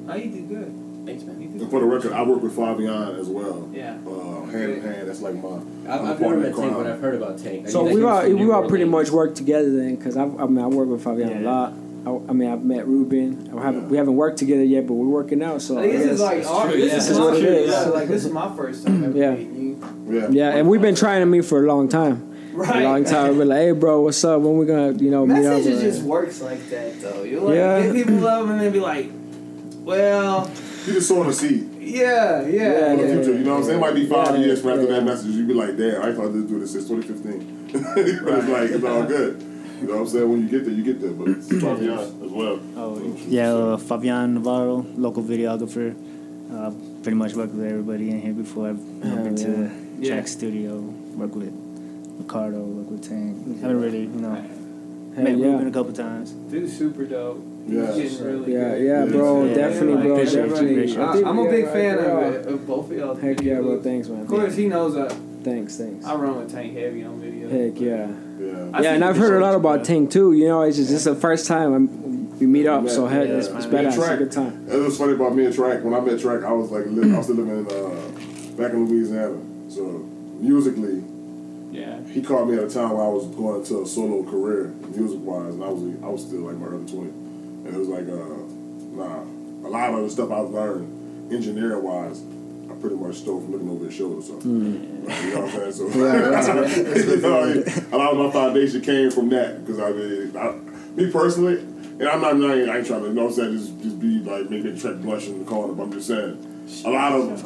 Oh, 0.08 0.14
you 0.14 0.30
did 0.30 0.48
good. 0.48 0.74
Thanks, 1.06 1.22
man. 1.24 1.36
And 1.36 1.70
for 1.70 1.80
the 1.80 1.86
record, 1.86 2.12
I 2.12 2.22
work 2.22 2.42
with 2.42 2.54
Fabian 2.54 3.16
as 3.16 3.28
well. 3.28 3.68
Yeah. 3.72 3.96
Uh, 4.06 4.42
hand 4.46 4.72
in 4.72 4.80
hand. 4.82 5.08
That's 5.08 5.20
like 5.20 5.34
my. 5.34 5.48
I've, 5.56 5.62
my 5.86 5.92
I've 5.94 6.00
never 6.02 6.24
partner 6.24 6.36
met 6.38 6.56
Tank, 6.56 6.72
but. 6.76 6.86
I've 6.86 7.00
heard 7.00 7.14
about 7.14 7.38
Tank. 7.38 7.66
I 7.66 7.70
So 7.70 7.84
we 7.84 8.02
all 8.04 8.20
from 8.22 8.38
we 8.38 8.50
all 8.50 8.68
pretty 8.68 8.84
Orleans. 8.84 9.08
much 9.08 9.10
work 9.10 9.34
together 9.34 9.74
then, 9.74 9.96
because 9.96 10.16
I, 10.16 10.24
I 10.24 10.46
mean 10.46 10.58
I 10.58 10.66
work 10.66 10.88
with 10.88 11.02
Fabian 11.04 11.38
a 11.38 11.40
lot. 11.40 11.72
I, 12.06 12.10
I 12.10 12.32
mean 12.32 12.50
I've 12.50 12.62
met 12.62 12.86
Ruben. 12.86 13.50
I 13.58 13.62
haven't, 13.62 13.82
Yeah. 13.82 13.88
we 13.88 13.96
haven't 13.96 14.16
worked 14.16 14.38
together 14.38 14.64
yet, 14.64 14.86
but 14.86 14.94
we're 14.94 15.06
working 15.08 15.42
out. 15.42 15.62
So 15.62 15.78
I 15.78 15.82
think 15.82 15.94
I 15.94 15.96
this 15.98 16.10
is 16.12 16.20
like 16.20 16.46
our, 16.46 16.68
true, 16.68 16.80
this 16.80 16.90
yeah. 16.92 16.96
is 16.98 17.08
This 17.08 17.10
is 17.10 17.18
my 17.18 17.24
what 17.24 17.36
it 17.36 17.44
is. 17.44 17.70
Yeah, 17.70 17.80
like 17.86 18.08
this 18.08 18.24
is 18.24 18.32
my 18.32 18.56
first 18.56 18.86
time 18.86 19.04
ever 19.04 19.18
Yeah. 19.18 19.30
meeting 19.32 19.56
you. 20.06 20.14
Yeah. 20.20 20.28
yeah, 20.30 20.56
and 20.56 20.68
we've 20.68 20.82
been 20.82 20.94
trying 20.94 21.20
to 21.20 21.26
meet 21.26 21.44
for 21.44 21.62
a 21.64 21.66
long 21.66 21.88
time. 21.88 22.24
Right. 22.52 22.82
A 22.82 22.84
long 22.84 23.04
time. 23.04 23.38
We're 23.38 23.44
like, 23.44 23.58
hey, 23.58 23.72
bro, 23.72 24.00
what's 24.02 24.22
up? 24.24 24.40
When 24.40 24.58
we 24.58 24.66
gonna, 24.66 24.92
you 24.92 25.10
know, 25.10 25.24
meet 25.26 25.44
up? 25.46 25.58
Messages 25.58 25.80
just 25.80 26.02
works 26.02 26.40
like 26.42 26.68
that 26.70 27.00
though. 27.00 27.22
You 27.22 27.40
like 27.40 27.54
Yeah. 27.56 27.82
get 27.82 27.94
people 27.94 28.14
love 28.16 28.50
and 28.50 28.60
then 28.60 28.72
be 28.72 28.80
like, 28.80 29.10
well, 29.88 30.50
You 30.86 30.92
just 30.92 31.08
sowing 31.08 31.28
a 31.30 31.32
seed 31.32 31.64
yeah, 31.80 32.42
yeah. 32.46 32.46
Yeah, 32.46 32.96
for 32.96 33.02
the 33.02 33.08
yeah, 33.08 33.14
future. 33.14 33.32
You 33.38 33.44
know 33.44 33.50
what 33.52 33.58
I'm 33.60 33.64
saying? 33.64 33.78
It 33.78 33.80
might 33.80 33.94
be 33.94 34.06
five 34.06 34.34
Yeah, 34.36 34.44
years 34.44 34.60
from 34.60 34.70
after 34.72 34.82
yeah. 34.82 34.88
that 35.00 35.04
message. 35.04 35.30
you'd 35.30 35.48
be 35.48 35.54
like, 35.54 35.76
damn, 35.78 36.02
I 36.02 36.12
thought 36.12 36.32
this 36.34 36.44
do 36.44 36.60
this 36.60 36.72
since 36.72 36.86
2015. 36.86 37.70
but 37.72 37.98
it's 38.38 38.48
like 38.48 38.70
it's 38.70 38.84
all 38.84 39.04
good. 39.04 39.40
You 39.80 39.86
know 39.86 39.94
what 39.94 40.00
I'm 40.00 40.06
saying? 40.08 40.30
When 40.30 40.42
you 40.42 40.48
get 40.50 40.64
there, 40.66 40.74
you 40.74 40.84
get 40.84 41.00
there. 41.00 41.12
But 41.12 41.28
it's 41.28 41.48
Fabian 41.48 41.98
as 41.98 42.30
well. 42.40 42.60
Oh, 42.76 43.00
yeah, 43.26 43.52
uh, 43.54 43.76
Fabian 43.78 44.34
Navarro, 44.34 44.84
local 44.96 45.22
videographer. 45.22 45.96
Uh, 46.52 46.72
pretty 47.02 47.16
much 47.16 47.32
worked 47.34 47.54
with 47.54 47.64
everybody 47.66 48.10
in 48.10 48.20
here 48.20 48.34
before. 48.34 48.68
I've, 48.68 48.80
I've 49.06 49.24
been 49.24 49.36
to 49.36 49.46
the 49.50 49.70
Yeah. 50.00 50.14
track 50.16 50.28
studio, 50.28 50.80
worked 51.16 51.34
with 51.36 51.54
Ricardo, 52.18 52.58
worked 52.60 52.90
with 52.90 53.08
Tank. 53.08 53.60
Haven't 53.62 53.80
really, 53.80 54.02
you 54.02 54.08
know, 54.20 54.34
Hey, 55.14 55.22
met 55.22 55.38
yeah. 55.38 55.46
Ruben 55.46 55.68
a 55.68 55.70
couple 55.72 55.92
times. 55.94 56.32
Dude's 56.50 56.76
super 56.76 57.04
dope. 57.06 57.42
Yeah. 57.68 57.92
He's 57.92 58.18
really 58.20 58.52
Yeah, 58.54 58.76
yeah, 58.76 59.04
bro, 59.04 59.44
Yeah, 59.44 59.54
definitely, 59.54 59.94
like, 59.94 60.02
bro, 60.04 60.14
appreciate 60.16 60.44
you, 60.44 60.48
definitely. 60.50 60.96
I, 60.96 61.14
you. 61.16 61.26
I'm 61.26 61.38
a 61.38 61.50
big 61.50 61.64
Yeah, 61.66 61.72
fan 61.72 61.96
right, 61.98 62.06
of 62.06 62.34
it, 62.34 62.46
of 62.46 62.66
both 62.66 62.90
of 62.90 62.96
y'all. 62.96 63.14
Heck 63.14 63.42
yeah, 63.42 63.60
bro, 63.60 63.82
thanks, 63.82 64.08
man. 64.08 64.22
Of 64.22 64.28
course, 64.28 64.56
he 64.56 64.66
knows 64.68 64.94
that 64.94 65.14
Thanks, 65.44 65.76
thanks. 65.78 66.04
I 66.04 66.14
run 66.16 66.36
with 66.36 66.50
Tank 66.52 66.74
Heavy 66.76 67.04
on 67.04 67.20
video. 67.20 67.48
Heck 67.48 67.80
yeah. 67.80 68.08
Yeah. 68.40 68.80
Yeah, 68.80 68.94
and 68.94 69.04
I've 69.04 69.16
heard 69.16 69.34
a 69.40 69.44
lot 69.44 69.54
about 69.54 69.76
bro. 69.78 69.84
Tank 69.84 70.10
too. 70.10 70.32
You 70.32 70.48
know, 70.48 70.62
it's 70.62 70.76
just 70.76 70.90
this 70.90 70.98
is 70.98 71.04
the 71.04 71.14
first 71.14 71.46
time 71.46 71.72
I'm, 71.72 72.38
we 72.38 72.46
meet 72.46 72.66
up, 72.66 72.88
so 72.88 73.06
heck, 73.06 73.28
Yeah, 73.28 73.34
it's, 73.34 73.46
it's 73.48 73.66
man. 73.66 73.84
badass. 73.84 73.88
It's 73.88 73.96
a 73.96 74.00
Track. 74.00 74.18
good 74.18 74.32
time. 74.32 74.66
It 74.68 74.76
was 74.76 74.98
funny 74.98 75.12
about 75.12 75.34
me 75.36 75.46
and 75.46 75.54
Track. 75.54 75.84
When 75.84 75.94
I 75.94 76.00
met 76.00 76.20
Track, 76.20 76.42
I 76.42 76.52
was 76.52 76.70
like, 76.70 76.86
I 76.86 76.90
was 77.16 77.24
still 77.24 77.36
living 77.36 77.58
in 77.58 77.66
uh, 77.66 78.56
back 78.60 78.72
in 78.72 78.86
Louisiana. 78.88 79.38
So 79.70 79.82
musically, 80.40 81.02
Yeah. 81.72 82.00
he 82.08 82.20
called 82.20 82.50
me 82.50 82.56
at 82.58 82.64
a 82.64 82.68
time 82.70 82.90
where 82.90 83.04
I 83.04 83.08
was 83.08 83.26
going 83.28 83.64
to 83.64 83.82
a 83.82 83.86
solo 83.86 84.28
career, 84.28 84.72
music 84.94 85.20
wise, 85.22 85.54
and 85.54 85.62
I 85.64 85.68
was 85.68 85.82
I 86.02 86.08
was 86.08 86.22
still 86.26 86.40
like 86.40 86.56
my 86.56 86.66
early 86.66 86.86
twenties, 86.90 87.14
and 87.68 87.76
it 87.76 87.78
was 87.78 87.88
like, 87.88 88.08
uh, 88.08 88.24
nah, 88.96 89.22
a 89.66 89.68
lot 89.68 89.92
of 89.92 90.02
the 90.02 90.08
stuff 90.10 90.32
I've 90.32 90.48
learned 90.48 91.30
engineering 91.32 91.82
wise, 91.82 92.22
I 92.70 92.74
pretty 92.80 92.96
much 92.96 93.16
stole 93.16 93.42
from 93.42 93.52
looking 93.52 93.68
over 93.68 93.84
his 93.84 93.94
shoulder. 93.94 94.22
So 94.22 94.34
like, 94.34 94.44
you 94.44 94.50
know 95.34 95.42
what 95.42 95.54
I'm 95.54 95.60
saying? 95.72 95.72
So 95.72 95.88
you 97.10 97.20
know, 97.20 97.62
a 97.92 97.96
lot 97.96 98.12
of 98.12 98.18
my 98.18 98.30
foundation 98.30 98.80
came 98.80 99.10
from 99.10 99.28
that 99.30 99.64
because 99.64 99.78
I 99.78 99.92
mean, 99.92 100.34
I, 100.36 100.52
me 100.96 101.10
personally, 101.10 101.60
and 101.60 102.08
I'm 102.08 102.20
not, 102.22 102.36
I 102.50 102.60
ain't, 102.60 102.70
I 102.70 102.78
ain't 102.78 102.86
trying 102.86 103.02
to, 103.02 103.08
you 103.08 103.14
know 103.14 103.24
what 103.24 103.32
I'm 103.32 103.36
saying, 103.36 103.58
just 103.58 103.82
just 103.82 104.00
be 104.00 104.20
like 104.20 104.48
maybe 104.48 104.74
Track 104.78 104.96
blush 104.96 105.26
in 105.26 105.40
the 105.40 105.44
corner, 105.44 105.74
but 105.74 105.82
I'm 105.82 105.92
just 105.92 106.06
saying, 106.08 106.38
a 106.86 106.90
lot 106.90 107.12
of 107.12 107.42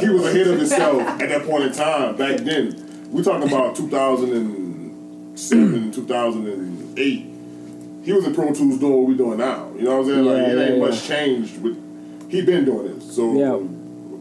he 0.00 0.08
was 0.08 0.24
ahead 0.26 0.46
of 0.46 0.58
himself 0.58 1.02
at 1.02 1.28
that 1.28 1.44
point 1.44 1.64
in 1.64 1.72
time 1.72 2.16
back 2.16 2.38
then. 2.38 2.86
We're 3.10 3.24
talking 3.24 3.46
about 3.48 3.76
2007, 3.76 5.92
2008. 5.92 7.26
He 8.02 8.12
was 8.12 8.24
in 8.24 8.34
Pro 8.34 8.52
Tools 8.52 8.78
doing 8.78 8.92
what 8.92 9.08
we're 9.08 9.16
doing 9.16 9.38
now. 9.38 9.70
You 9.76 9.82
know 9.84 9.98
what 9.98 10.06
I'm 10.06 10.06
saying? 10.06 10.24
like 10.24 10.36
Yeah, 10.36 10.48
it 10.52 10.68
ain't 10.68 10.78
yeah, 10.78 10.86
much 10.88 11.04
changed. 11.06 11.62
With 11.62 12.30
he 12.30 12.42
been 12.42 12.64
doing 12.64 12.98
this, 12.98 13.14
so 13.16 13.34
Yeah. 13.34 13.58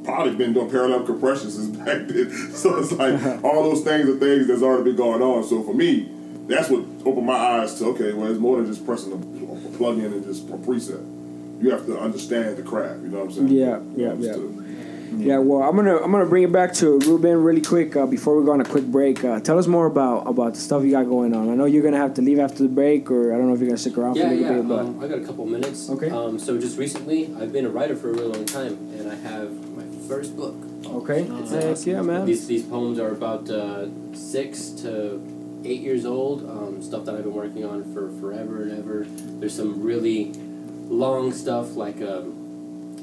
probably 0.04 0.36
been 0.36 0.54
doing 0.54 0.70
parallel 0.70 1.04
compressions 1.04 1.56
since 1.56 1.76
back 1.78 2.08
then. 2.08 2.32
So 2.54 2.78
it's 2.78 2.92
like 2.92 3.14
all 3.44 3.64
those 3.64 3.84
things 3.84 4.10
are 4.10 4.18
things 4.18 4.48
that's 4.48 4.62
already 4.64 4.84
been 4.84 4.96
going 4.96 5.22
on. 5.22 5.44
So 5.44 5.64
for 5.64 5.74
me, 5.74 6.10
that's 6.48 6.70
what 6.70 6.84
opened 7.06 7.28
my 7.28 7.34
eyes 7.36 7.76
to 7.76 7.86
okay, 7.88 8.14
well, 8.14 8.30
it's 8.30 8.40
more 8.40 8.58
than 8.58 8.66
just 8.66 8.86
pressing 8.86 9.12
a, 9.14 9.16
a 9.16 9.78
plug 9.78 10.00
in 10.00 10.06
and 10.06 10.26
just 10.26 10.50
a 10.50 10.54
preset. 10.54 11.06
You 11.62 11.72
have 11.72 11.86
to 11.86 12.00
understand 12.00 12.58
the 12.58 12.64
craft. 12.64 13.02
You 13.02 13.10
know 13.10 13.20
what 13.20 13.26
I'm 13.26 13.32
saying? 13.32 13.48
Yeah, 13.50 13.80
yeah, 13.96 14.06
yeah. 14.08 14.10
Understood. 14.12 14.69
Yeah, 15.18 15.40
well, 15.40 15.64
I'm 15.68 15.76
gonna 15.76 15.98
I'm 15.98 16.12
gonna 16.12 16.26
bring 16.26 16.44
it 16.44 16.52
back 16.52 16.74
to 16.76 17.00
Ruben 17.00 17.44
really 17.44 17.62
quick 17.62 17.96
uh, 17.96 18.06
before 18.06 18.40
we 18.40 18.46
go 18.46 18.52
on 18.52 18.62
a 18.62 18.66
quick 18.66 18.86
break. 18.86 19.24
Uh, 19.24 19.40
tell 19.40 19.58
us 19.58 19.68
more 19.68 19.86
about 19.88 20.28
about 20.28 20.54
the 20.54 20.60
stuff 20.60 20.84
you 20.84 20.92
got 20.92 21.04
going 21.04 21.34
on. 21.36 21.50
I 21.50 21.56
know 21.56 21.66
you're 21.66 21.84
gonna 21.84 21.98
have 21.98 22.14
to 22.16 22.22
leave 22.22 22.40
after 22.40 22.64
the 22.64 22.70
break, 22.70 23.10
or 23.12 23.34
I 23.34 23.38
don't 23.38 23.48
know 23.48 23.54
if 23.54 23.60
you're 23.60 23.70
gonna 23.70 23.78
stick 23.78 23.98
around 23.98 24.14
for 24.14 24.20
Yeah, 24.20 24.32
a 24.32 24.34
little 24.34 24.42
yeah. 24.46 24.54
bit. 24.60 24.68
But 24.68 24.80
Um, 24.86 25.00
I 25.04 25.08
got 25.08 25.18
a 25.20 25.26
couple 25.26 25.46
minutes. 25.46 25.90
Okay. 25.90 26.10
Um, 26.10 26.38
so 26.40 26.58
just 26.60 26.78
recently, 26.78 27.30
I've 27.40 27.52
been 27.52 27.66
a 27.66 27.70
writer 27.70 27.96
for 27.96 28.10
a 28.10 28.14
really 28.14 28.32
long 28.34 28.46
time, 28.46 28.78
and 28.98 29.12
I 29.12 29.16
have 29.16 29.50
my 29.76 29.84
first 30.08 30.36
book. 30.38 30.56
okay, 30.86 31.22
It's, 31.24 31.52
Heck 31.52 31.86
yeah, 31.86 32.02
man. 32.02 32.26
These 32.26 32.48
these 32.48 32.64
poems 32.64 33.00
are 33.00 33.10
about 33.12 33.50
uh, 33.50 33.88
six 34.14 34.70
to 34.84 35.20
eight 35.66 35.82
years 35.82 36.06
old. 36.06 36.48
Um, 36.50 36.82
stuff 36.82 37.06
that 37.06 37.16
I've 37.16 37.24
been 37.24 37.34
working 37.34 37.66
on 37.66 37.84
for 37.94 38.10
forever 38.22 38.62
and 38.64 38.78
ever. 38.78 39.06
There's 39.40 39.54
some 39.56 39.84
really 39.84 40.32
long 40.88 41.32
stuff 41.34 41.76
like 41.76 42.02
um, 42.02 42.39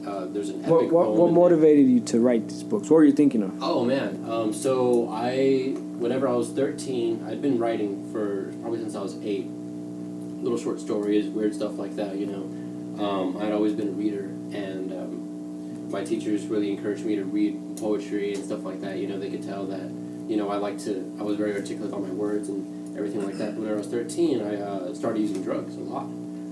uh, 0.06 0.26
there's 0.26 0.50
an 0.50 0.60
epic 0.60 0.70
What 0.70 0.90
what, 0.90 1.14
what 1.14 1.32
motivated 1.32 1.86
you 1.86 2.00
to 2.00 2.20
write 2.20 2.48
these 2.48 2.62
books? 2.62 2.88
What 2.88 2.96
were 2.96 3.04
you 3.04 3.12
thinking 3.12 3.42
of? 3.42 3.62
Oh 3.62 3.84
man, 3.84 4.24
um, 4.30 4.52
so 4.52 5.08
I 5.10 5.74
whenever 5.98 6.28
I 6.28 6.32
was 6.32 6.50
thirteen, 6.50 7.24
I'd 7.26 7.42
been 7.42 7.58
writing 7.58 8.10
for 8.12 8.52
probably 8.60 8.78
since 8.78 8.94
I 8.94 9.02
was 9.02 9.16
eight. 9.24 9.46
Little 9.46 10.58
short 10.58 10.78
stories, 10.80 11.26
weird 11.26 11.54
stuff 11.54 11.76
like 11.76 11.96
that. 11.96 12.16
You 12.16 12.26
know, 12.26 13.04
um, 13.04 13.36
I'd 13.38 13.52
always 13.52 13.72
been 13.72 13.88
a 13.88 13.92
reader, 13.92 14.26
and 14.56 14.92
um, 14.92 15.90
my 15.90 16.04
teachers 16.04 16.46
really 16.46 16.70
encouraged 16.70 17.04
me 17.04 17.16
to 17.16 17.24
read 17.24 17.78
poetry 17.78 18.34
and 18.34 18.44
stuff 18.44 18.62
like 18.62 18.80
that. 18.82 18.98
You 18.98 19.08
know, 19.08 19.18
they 19.18 19.30
could 19.30 19.42
tell 19.42 19.66
that 19.66 19.90
you 20.28 20.36
know 20.36 20.50
I 20.50 20.56
like 20.56 20.78
to. 20.84 21.16
I 21.18 21.24
was 21.24 21.36
very 21.36 21.54
articulate 21.54 21.88
about 21.88 22.02
my 22.02 22.14
words 22.14 22.48
and 22.48 22.96
everything 22.96 23.24
like 23.24 23.38
that. 23.38 23.56
But 23.56 23.64
when 23.64 23.72
I 23.72 23.76
was 23.76 23.88
thirteen, 23.88 24.40
I 24.40 24.56
uh, 24.56 24.94
started 24.94 25.20
using 25.20 25.42
drugs 25.42 25.74
a 25.74 25.80
lot. 25.80 26.06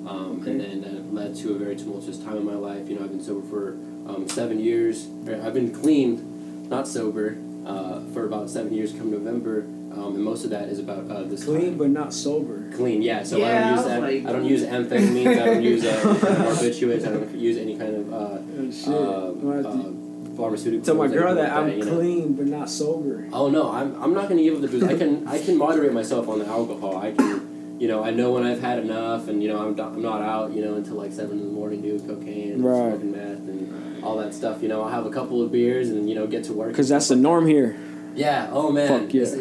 Um, 0.07 0.41
Okay. 0.43 0.51
And 0.53 0.61
then 0.61 0.81
that 0.83 1.15
led 1.15 1.35
to 1.37 1.55
a 1.55 1.59
very 1.59 1.77
tumultuous 1.77 2.19
time 2.19 2.37
in 2.37 2.45
my 2.45 2.55
life. 2.55 2.89
You 2.89 2.97
know, 2.99 3.05
I've 3.05 3.11
been 3.11 3.23
sober 3.23 3.47
for 3.49 3.69
um, 4.09 4.29
seven 4.29 4.59
years. 4.61 5.07
I've 5.27 5.55
been 5.55 5.73
clean, 5.73 6.69
not 6.69 6.87
sober, 6.87 7.37
uh, 7.67 8.01
for 8.13 8.27
about 8.27 8.51
seven 8.51 8.73
years 8.75 8.93
come 8.93 9.11
November. 9.11 9.61
Um, 9.95 10.17
and 10.17 10.25
most 10.25 10.43
of 10.45 10.51
that 10.51 10.69
is 10.69 10.81
about 10.81 11.09
uh, 11.11 11.23
this 11.23 11.45
Clean 11.45 11.69
time. 11.71 11.79
but 11.79 11.89
not 11.89 12.13
sober. 12.13 12.69
Clean, 12.75 13.01
yeah. 13.01 13.23
So 13.23 13.37
Yeah, 13.39 13.47
I 13.47 13.49
I 13.49 13.61
don't 13.61 13.69
use 13.71 13.77
was 13.79 13.87
that. 13.87 14.01
like- 14.03 14.27
I 14.27 14.33
don't 14.33 14.45
use 14.45 14.63
amphetamines. 14.65 15.41
I 15.41 15.45
don't 15.47 15.63
use 15.63 15.85
uh, 15.85 15.91
barbiturates. 16.21 17.07
I 17.07 17.11
don't 17.13 17.35
use 17.39 17.57
any 17.59 17.77
kind 17.79 17.95
of 17.95 18.13
uh, 18.13 18.17
Oh, 18.17 18.71
shit. 18.73 18.89
uh, 18.89 19.29
I'm 19.29 19.41
gonna 19.41 19.55
have 19.55 19.63
to 19.63 19.71
uh, 19.71 20.37
pharmaceuticals. 20.37 20.85
Tell 20.85 20.97
my 20.97 21.07
girl 21.07 21.33
like 21.35 21.47
that 21.47 21.57
I'm 21.57 21.71
you 21.79 21.85
know. 21.85 21.97
clean 21.97 22.33
but 22.35 22.47
not 22.47 22.69
sober. 22.69 23.29
Oh 23.33 23.49
no, 23.49 23.71
I'm, 23.71 23.95
I'm 24.03 24.13
not 24.13 24.29
gonna 24.29 24.43
give 24.43 24.57
up 24.57 24.63
the 24.63 24.69
booze. 24.69 24.83
I 24.83 24.99
can 24.99 25.29
I 25.29 25.39
can 25.41 25.57
moderate 25.65 25.93
myself 25.93 26.29
on 26.29 26.41
the 26.41 26.47
alcohol. 26.47 26.97
I 26.97 27.13
can, 27.13 27.44
you 27.78 27.88
know, 27.88 28.04
I 28.04 28.11
know 28.11 28.33
when 28.33 28.45
I've 28.45 28.61
had 28.61 28.78
enough, 28.78 29.28
and 29.28 29.43
you 29.43 29.49
know 29.49 29.59
I'm, 29.66 29.75
not- 29.75 29.93
I'm 29.95 30.02
not 30.02 30.23
out, 30.23 30.52
you 30.52 30.64
know, 30.64 30.75
until 30.75 30.95
like 30.97 31.12
seven 31.12 31.38
in 31.38 31.47
the 31.47 31.52
morning 31.52 31.83
doing 31.83 32.07
cocaine, 32.07 32.52
and 32.52 32.64
Right. 32.64 32.90
smoking 32.93 33.12
meth, 33.12 33.38
and 33.49 34.04
all 34.04 34.16
that 34.19 34.33
stuff. 34.35 34.62
You 34.62 34.69
know, 34.69 34.83
I'll 34.83 34.90
have 34.90 35.07
a 35.07 35.11
couple 35.11 35.43
of 35.43 35.50
beers 35.50 35.90
and 35.90 36.09
you 36.09 36.14
know 36.14 36.26
get 36.26 36.45
to 36.45 36.52
work. 36.52 36.69
Because 36.69 36.88
that's 36.88 37.09
the 37.09 37.16
norm 37.16 37.47
here. 37.47 37.76
Yeah. 38.14 38.49
Oh 38.52 38.71
man. 38.71 38.88
Fuck 38.88 39.14
yeah. 39.14 39.23
It's, 39.23 39.33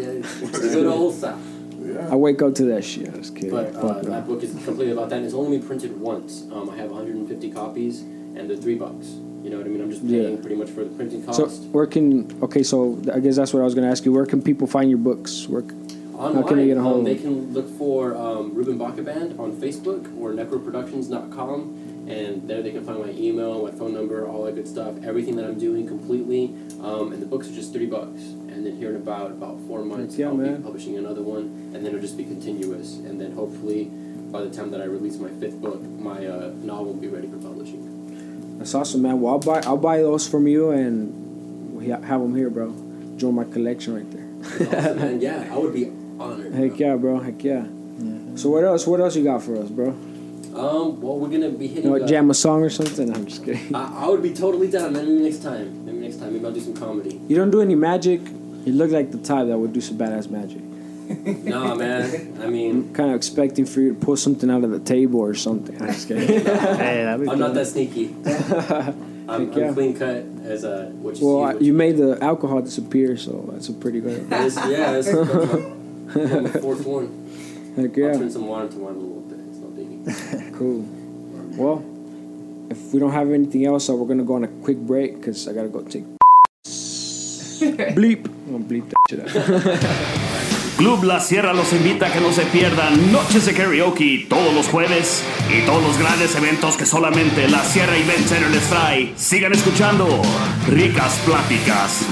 it's 0.41 0.59
good 0.59 0.87
old 0.87 1.13
South. 1.15 1.39
Yeah. 1.79 2.07
I 2.11 2.15
wake 2.15 2.41
up 2.41 2.55
to 2.55 2.63
that 2.65 2.83
shit. 2.83 3.13
I 3.13 3.17
was 3.17 3.29
kidding. 3.29 3.51
But 3.51 3.75
uh, 3.75 3.81
Fuck 3.81 4.03
no. 4.03 4.09
that 4.11 4.25
book 4.25 4.41
is 4.41 4.51
completely 4.51 4.91
about 4.91 5.09
that. 5.09 5.17
And 5.17 5.25
it's 5.25 5.33
only 5.35 5.57
been 5.57 5.67
printed 5.67 5.99
once. 5.99 6.43
Um, 6.51 6.69
I 6.69 6.77
have 6.77 6.89
150 6.89 7.51
copies, 7.51 8.01
and 8.01 8.49
they're 8.49 8.55
three 8.57 8.75
bucks. 8.75 9.07
You 9.43 9.49
know 9.49 9.57
what 9.57 9.65
I 9.65 9.69
mean? 9.69 9.81
I'm 9.81 9.91
just 9.91 10.07
paying 10.07 10.35
Yeah. 10.35 10.39
pretty 10.39 10.55
much 10.55 10.69
for 10.69 10.85
the 10.85 10.89
printing 10.91 11.21
cost. 11.23 11.37
So 11.37 11.47
where 11.73 11.85
can 11.85 12.31
okay? 12.41 12.63
So 12.63 12.97
I 13.13 13.19
guess 13.19 13.35
that's 13.35 13.53
what 13.53 13.59
I 13.59 13.65
was 13.65 13.75
gonna 13.75 13.91
ask 13.91 14.05
you. 14.05 14.13
Where 14.13 14.25
can 14.25 14.41
people 14.41 14.65
find 14.65 14.89
your 14.89 14.97
books? 14.99 15.47
Where 15.49 15.63
Online, 16.23 16.47
can 16.47 16.57
they 16.57 16.67
get 16.67 16.77
a 16.77 16.81
hold 16.81 16.99
um, 16.99 17.03
they 17.03 17.15
can 17.15 17.53
look 17.53 17.69
for 17.77 18.15
um, 18.15 18.53
Ruben 18.53 18.77
Baca 18.77 19.01
Band 19.01 19.39
on 19.39 19.51
Facebook 19.53 20.17
or 20.17 20.31
necroproductions.com, 20.31 22.07
and 22.07 22.47
there 22.47 22.61
they 22.61 22.71
can 22.71 22.85
find 22.85 22.99
my 22.99 23.11
email, 23.11 23.63
my 23.63 23.71
phone 23.71 23.93
number, 23.93 24.27
all 24.27 24.43
that 24.43 24.55
good 24.55 24.67
stuff, 24.67 24.95
everything 25.03 25.35
that 25.35 25.45
I'm 25.45 25.59
doing 25.59 25.85
completely. 25.85 26.55
Um, 26.81 27.11
and 27.11 27.21
the 27.21 27.25
books 27.25 27.49
are 27.49 27.53
just 27.53 27.73
three 27.73 27.87
bucks. 27.87 28.21
And 28.21 28.65
then 28.65 28.77
here 28.77 28.89
in 28.91 28.95
about 28.95 29.31
about 29.31 29.59
four 29.67 29.83
months, 29.83 30.17
yeah, 30.17 30.27
I'll 30.27 30.35
man. 30.35 30.57
be 30.57 30.63
publishing 30.63 30.97
another 30.97 31.21
one, 31.21 31.71
and 31.73 31.75
then 31.75 31.87
it'll 31.87 31.99
just 31.99 32.17
be 32.17 32.23
continuous. 32.23 32.95
And 32.97 33.19
then 33.19 33.33
hopefully, 33.33 33.85
by 33.85 34.41
the 34.41 34.49
time 34.49 34.71
that 34.71 34.81
I 34.81 34.85
release 34.85 35.17
my 35.17 35.29
fifth 35.29 35.59
book, 35.59 35.81
my 35.81 36.25
uh, 36.25 36.53
novel 36.61 36.93
will 36.93 36.93
be 36.93 37.07
ready 37.07 37.27
for 37.27 37.37
publishing. 37.37 38.57
That's 38.59 38.73
awesome, 38.75 39.01
man. 39.01 39.19
Well, 39.19 39.33
I'll 39.33 39.39
buy 39.39 39.61
I'll 39.65 39.77
buy 39.77 39.97
those 39.97 40.27
from 40.27 40.47
you 40.47 40.71
and 40.71 41.75
we 41.75 41.87
have 41.87 42.21
them 42.21 42.35
here, 42.35 42.49
bro. 42.49 42.73
Join 43.17 43.35
my 43.35 43.43
collection 43.43 43.95
right 43.95 44.09
there. 44.11 44.77
awesome, 44.79 44.97
man. 44.97 45.21
Yeah, 45.27 45.49
I 45.51 45.57
would 45.57 45.73
be 45.73 45.91
honored. 46.19 46.53
Heck 46.53 46.79
yeah, 46.79 46.95
bro. 46.95 47.19
Heck 47.19 47.43
yeah. 47.43 47.65
So 48.35 48.49
what 48.49 48.63
else? 48.63 48.87
What 48.87 48.99
else 48.99 49.15
you 49.15 49.23
got 49.23 49.43
for 49.43 49.55
us, 49.57 49.69
bro? 49.69 49.89
Um, 49.89 51.01
well, 51.01 51.17
we're 51.17 51.29
gonna 51.29 51.49
be 51.49 51.67
hitting. 51.67 51.91
You 51.91 51.99
know, 51.99 52.07
jam 52.07 52.29
a 52.29 52.33
song 52.33 52.63
or 52.63 52.69
something? 52.69 53.13
I'm 53.13 53.25
just 53.25 53.43
kidding. 53.45 53.73
I, 53.75 54.05
I 54.05 54.07
would 54.07 54.21
be 54.21 54.33
totally 54.33 54.69
down. 54.69 54.93
Maybe 54.93 55.11
next 55.11 55.41
time. 55.43 55.85
Maybe 55.85 55.97
next 55.99 56.17
time. 56.17 56.33
Maybe 56.33 56.45
I'll 56.45 56.51
do 56.51 56.59
some 56.59 56.75
comedy. 56.75 57.19
You 57.27 57.35
don't 57.35 57.51
do 57.51 57.61
any 57.61 57.75
magic. 57.75 58.21
You 58.65 58.73
look 58.73 58.91
like 58.91 59.11
the 59.11 59.17
type 59.17 59.47
that 59.47 59.57
would 59.57 59.73
do 59.73 59.81
some 59.81 59.97
badass 59.97 60.29
magic. 60.29 60.61
nah, 61.45 61.75
man. 61.75 62.39
I 62.41 62.47
mean, 62.47 62.71
I'm 62.71 62.93
kind 62.93 63.09
of 63.09 63.15
expecting 63.15 63.65
for 63.65 63.81
you 63.81 63.93
to 63.93 63.99
pull 63.99 64.15
something 64.15 64.49
out 64.49 64.63
of 64.63 64.71
the 64.71 64.79
table 64.79 65.19
or 65.19 65.33
something. 65.33 65.79
I'm 65.81 65.87
just 65.87 66.07
kidding. 66.07 66.27
Hey, 66.45 67.03
that'd 67.03 67.21
be 67.25 67.29
I'm 67.29 67.39
not 67.39 67.53
that 67.55 67.67
sneaky. 67.67 68.15
I'm, 68.25 69.51
I'm 69.53 69.73
clean 69.73 69.97
cut 69.97 70.23
as 70.43 70.63
a 70.63 70.85
what 70.89 71.17
you 71.17 71.27
Well, 71.27 71.37
see. 71.37 71.43
I, 71.45 71.49
is 71.49 71.53
what 71.55 71.61
you 71.61 71.73
made 71.73 71.97
the 71.97 72.17
alcohol 72.21 72.61
disappear, 72.61 73.17
so 73.17 73.49
that's 73.51 73.69
a 73.69 73.73
pretty 73.73 74.01
good. 74.01 74.29
This, 74.29 74.55
yeah, 74.55 74.91
this 74.93 75.07
the 76.13 76.59
fourth 76.61 76.85
one. 76.85 77.07
Heck 77.75 77.97
I'll 77.97 77.97
yeah, 77.97 78.13
turn 78.13 78.31
some 78.31 78.47
water 78.47 78.65
into 78.65 78.79
wine 78.79 78.95
a 78.95 78.99
little 78.99 79.21
bit. 79.21 79.39
It's 79.49 79.57
no 79.57 79.67
biggie. 79.67 80.53
cool. 80.57 80.85
Well, 81.57 81.83
if 82.69 82.93
we 82.93 82.99
don't 82.99 83.11
have 83.11 83.31
anything 83.31 83.65
else, 83.65 83.85
so 83.85 83.95
we're 83.95 84.07
gonna 84.07 84.23
go 84.23 84.35
on 84.35 84.43
a 84.43 84.47
quick 84.47 84.77
break 84.77 85.15
because 85.17 85.47
I 85.47 85.53
gotta 85.53 85.69
go 85.69 85.81
take. 85.81 86.03
bleep. 87.95 88.25
I'm 88.25 88.51
gonna 88.51 88.65
bleep 88.65 88.89
that 88.89 88.97
shit 89.09 89.19
out. 89.19 90.23
Club 90.77 91.03
La 91.03 91.19
Sierra 91.19 91.53
los 91.53 91.71
invita 91.71 92.07
a 92.07 92.11
que 92.11 92.19
no 92.19 92.31
se 92.31 92.45
pierdan 92.45 93.11
noches 93.11 93.45
de 93.45 93.53
karaoke 93.53 94.25
todos 94.27 94.53
los 94.53 94.67
jueves 94.67 95.23
y 95.49 95.65
todos 95.65 95.83
los 95.83 95.97
grandes 95.97 96.35
eventos 96.35 96.77
que 96.77 96.85
solamente 96.85 97.47
La 97.47 97.63
Sierra 97.63 97.95
Event 97.95 98.27
Center 98.27 98.49
les 98.49 98.67
trae. 98.69 99.13
Sigan 99.15 99.53
escuchando 99.53 100.21
Ricas 100.67 101.19
Pláticas. 101.25 102.05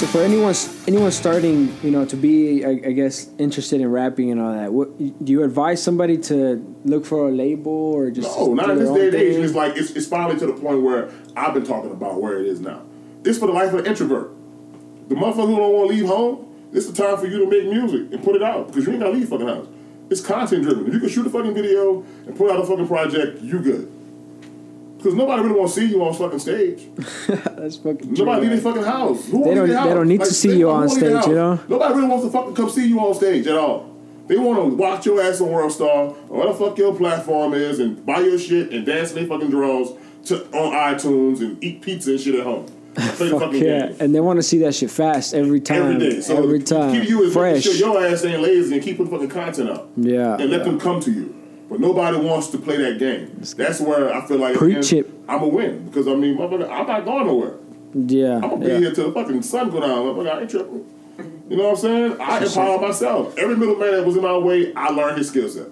So 0.00 0.06
for 0.06 0.22
anyone 0.22 0.54
anyone 0.88 1.10
starting, 1.10 1.76
you 1.82 1.90
know, 1.90 2.06
to 2.06 2.16
be, 2.16 2.64
I, 2.64 2.70
I 2.70 2.92
guess, 2.92 3.28
interested 3.36 3.82
in 3.82 3.90
rapping 3.90 4.30
and 4.30 4.40
all 4.40 4.54
that, 4.54 4.72
what 4.72 4.96
do 4.96 5.30
you 5.30 5.42
advise 5.42 5.82
somebody 5.82 6.16
to 6.16 6.56
look 6.86 7.04
for 7.04 7.28
a 7.28 7.30
label 7.30 7.70
or 7.70 8.10
just 8.10 8.34
No, 8.34 8.54
not 8.54 8.70
in 8.70 8.78
this 8.78 8.88
day 8.88 9.08
and 9.08 9.14
age. 9.14 9.36
It's 9.44 9.54
like 9.54 9.76
it's, 9.76 9.90
it's 9.90 10.06
finally 10.06 10.38
to 10.38 10.46
the 10.46 10.54
point 10.54 10.80
where 10.80 11.10
I've 11.36 11.52
been 11.52 11.66
talking 11.66 11.90
about 11.90 12.18
where 12.18 12.40
it 12.40 12.46
is 12.46 12.60
now. 12.60 12.82
This 13.20 13.38
for 13.38 13.44
the 13.44 13.52
life 13.52 13.74
of 13.74 13.84
the 13.84 13.90
introvert. 13.90 14.32
The 15.10 15.16
motherfucker 15.16 15.48
who 15.48 15.56
don't 15.56 15.74
want 15.74 15.90
to 15.90 15.94
leave 15.94 16.06
home. 16.06 16.46
This 16.72 16.86
is 16.86 16.94
the 16.94 17.04
time 17.04 17.18
for 17.18 17.26
you 17.26 17.40
to 17.40 17.50
make 17.50 17.66
music 17.66 18.10
and 18.10 18.24
put 18.24 18.36
it 18.36 18.42
out 18.42 18.68
because 18.68 18.86
you 18.86 18.92
ain't 18.92 19.02
gotta 19.02 19.12
leave 19.12 19.28
fucking 19.28 19.48
house. 19.48 19.66
It's 20.08 20.22
content 20.22 20.62
driven. 20.62 20.86
If 20.86 20.94
you 20.94 21.00
can 21.00 21.10
shoot 21.10 21.26
a 21.26 21.30
fucking 21.30 21.52
video 21.52 22.00
and 22.26 22.34
put 22.34 22.50
out 22.50 22.58
a 22.58 22.64
fucking 22.64 22.88
project, 22.88 23.42
you 23.42 23.58
good. 23.58 23.92
Because 25.00 25.14
nobody 25.14 25.42
really 25.42 25.54
want 25.58 25.72
to 25.72 25.80
see 25.80 25.86
you 25.86 26.04
on 26.04 26.12
fucking 26.14 26.38
stage. 26.40 26.88
That's 27.26 27.76
fucking. 27.76 28.12
Nobody 28.12 28.42
leave 28.48 28.50
their 28.50 28.60
fucking 28.72 28.82
house. 28.82 29.26
Who 29.30 29.44
They 29.44 29.54
don't- 29.54 29.68
their 29.68 29.82
they 29.84 29.94
don't 29.94 30.08
need 30.08 30.20
to 30.20 30.26
see 30.26 30.58
you 30.58 30.68
on 30.68 30.80
wanna 30.80 30.90
leave 30.90 31.00
their 31.00 31.22
stage, 31.22 31.28
you 31.30 31.34
know? 31.36 31.58
Nobody 31.68 31.94
really 31.94 32.08
wants 32.08 32.24
to 32.26 32.30
fucking 32.30 32.54
come 32.54 32.68
see 32.68 32.86
you 32.86 33.00
on 33.00 33.14
stage 33.14 33.46
at 33.46 33.56
all. 33.56 33.88
They 34.28 34.36
want 34.36 34.58
to 34.58 34.76
watch 34.76 35.06
your 35.06 35.20
ass 35.22 35.40
on 35.40 35.50
World 35.50 35.72
Star 35.72 36.08
or 36.08 36.14
what 36.28 36.46
the 36.48 36.54
fuck 36.54 36.76
your 36.78 36.94
platform 36.94 37.54
is 37.54 37.80
and 37.80 38.04
buy 38.04 38.20
your 38.20 38.38
shit 38.38 38.70
and 38.72 38.84
dance 38.86 39.10
in 39.10 39.16
their 39.16 39.26
fucking 39.26 39.50
drawers 39.50 39.88
to, 40.26 40.44
on 40.52 40.72
iTunes 40.94 41.40
and 41.40 41.62
eat 41.64 41.80
pizza 41.82 42.10
and 42.10 42.20
shit 42.20 42.34
at 42.36 42.44
home. 42.44 42.66
Fuck 42.94 43.52
yeah, 43.52 43.86
game. 43.86 43.96
and 44.00 44.12
they 44.14 44.18
want 44.20 44.36
to 44.38 44.42
see 44.42 44.58
that 44.58 44.74
shit 44.74 44.90
fast 44.90 45.32
every 45.32 45.60
time, 45.60 45.94
Every 45.94 46.10
day. 46.10 46.20
So 46.20 46.42
every 46.42 46.60
time, 46.60 46.92
to 46.92 47.04
you 47.08 47.22
is 47.22 47.32
fresh. 47.32 47.62
sure 47.62 47.72
your 47.74 48.04
ass 48.04 48.24
ain't 48.24 48.42
lazy 48.42 48.74
and 48.74 48.82
keep 48.84 48.96
putting 48.96 49.12
fucking 49.12 49.28
content 49.28 49.70
up. 49.70 49.88
Yeah, 49.96 50.34
And 50.36 50.50
let 50.50 50.58
yeah. 50.58 50.64
them 50.64 50.80
come 50.80 50.98
to 51.02 51.10
you. 51.12 51.39
But 51.70 51.78
nobody 51.78 52.16
wants 52.16 52.48
to 52.48 52.58
play 52.58 52.76
that 52.78 52.98
game. 52.98 53.30
That's 53.56 53.80
where 53.80 54.12
I 54.12 54.26
feel 54.26 54.38
like 54.38 54.56
Preach 54.56 54.92
it. 54.92 55.08
I'm 55.28 55.42
a 55.42 55.48
win 55.48 55.86
because 55.86 56.08
I 56.08 56.14
mean, 56.14 56.36
motherfucker, 56.36 56.68
I'm 56.68 56.86
not 56.86 57.04
going 57.04 57.26
nowhere. 57.28 57.54
yeah, 57.94 58.34
I'm 58.34 58.40
gonna 58.50 58.66
yeah. 58.66 58.74
be 58.78 58.84
here 58.84 58.92
till 58.92 59.06
the 59.06 59.12
fucking 59.12 59.42
sun 59.42 59.70
go 59.70 59.80
down. 59.80 59.90
Motherfucker, 59.90 60.34
I 60.34 60.40
ain't 60.40 60.50
tripping. 60.50 60.84
You 61.48 61.56
know 61.56 61.64
what 61.64 61.70
I'm 61.70 61.76
saying? 61.76 62.20
I 62.20 62.44
empower 62.44 62.80
myself. 62.80 63.38
Every 63.38 63.56
middleman 63.56 63.92
that 63.92 64.04
was 64.04 64.16
in 64.16 64.22
my 64.22 64.36
way, 64.36 64.74
I 64.74 64.88
learned 64.90 65.18
his 65.18 65.28
skill 65.28 65.48
set. 65.48 65.68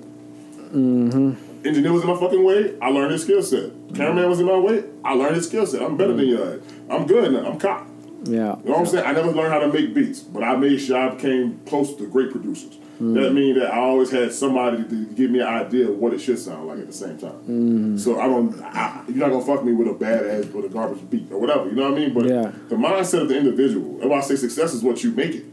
Mm-hmm. 0.72 1.66
Engineer 1.66 1.92
was 1.92 2.02
in 2.02 2.08
my 2.08 2.16
fucking 2.18 2.44
way, 2.44 2.78
I 2.80 2.90
learned 2.90 3.12
his 3.12 3.22
skill 3.22 3.42
set. 3.42 3.70
Cameraman 3.94 4.28
was 4.28 4.38
in 4.38 4.46
my 4.46 4.58
way, 4.58 4.84
I 5.04 5.14
learned 5.14 5.36
his 5.36 5.48
skill 5.48 5.66
set. 5.66 5.82
I'm 5.82 5.96
better 5.96 6.12
than 6.12 6.26
you. 6.26 6.42
ass. 6.42 6.60
I'm 6.88 7.06
good 7.06 7.32
now. 7.32 7.50
I'm 7.50 7.58
cocked. 7.58 7.90
yeah. 8.24 8.38
You 8.38 8.38
know 8.38 8.56
what 8.64 8.78
I'm 8.78 8.86
saying? 8.86 9.04
I 9.06 9.12
never 9.12 9.32
learned 9.32 9.52
how 9.52 9.58
to 9.58 9.68
make 9.72 9.94
beats, 9.94 10.20
but 10.20 10.44
I 10.44 10.54
made 10.56 10.78
sure 10.78 10.96
I 10.96 11.14
became 11.14 11.58
close 11.66 11.94
to 11.96 12.06
great 12.06 12.30
producers. 12.30 12.78
Mm. 13.00 13.14
That 13.14 13.32
means 13.32 13.58
that 13.58 13.72
I 13.72 13.78
always 13.78 14.10
had 14.10 14.32
somebody 14.32 14.82
to 14.84 15.06
give 15.06 15.30
me 15.30 15.38
an 15.40 15.46
idea 15.46 15.88
of 15.88 15.98
what 15.98 16.12
it 16.12 16.18
should 16.20 16.38
sound 16.38 16.66
like 16.66 16.78
at 16.78 16.86
the 16.88 16.92
same 16.92 17.16
time. 17.18 17.38
Mm. 17.48 17.98
So 18.00 18.18
I 18.20 18.26
don't, 18.26 18.60
I, 18.60 19.04
you're 19.08 19.18
not 19.18 19.30
gonna 19.30 19.44
fuck 19.44 19.64
me 19.64 19.72
with 19.72 19.86
a 19.88 19.92
bad 19.94 20.26
ass 20.26 20.46
with 20.46 20.64
a 20.64 20.68
garbage 20.68 21.08
beat 21.08 21.30
or 21.30 21.38
whatever. 21.38 21.68
You 21.68 21.76
know 21.76 21.90
what 21.90 21.98
I 21.98 22.04
mean? 22.04 22.12
But 22.14 22.26
Yeah. 22.26 22.50
the 22.68 22.76
mindset 22.76 23.22
of 23.22 23.28
the 23.28 23.36
individual. 23.38 23.98
That's 23.98 24.08
why 24.08 24.18
I 24.18 24.20
say 24.20 24.36
success 24.36 24.74
is 24.74 24.82
what 24.82 25.04
you 25.04 25.12
make 25.12 25.32
it, 25.34 25.44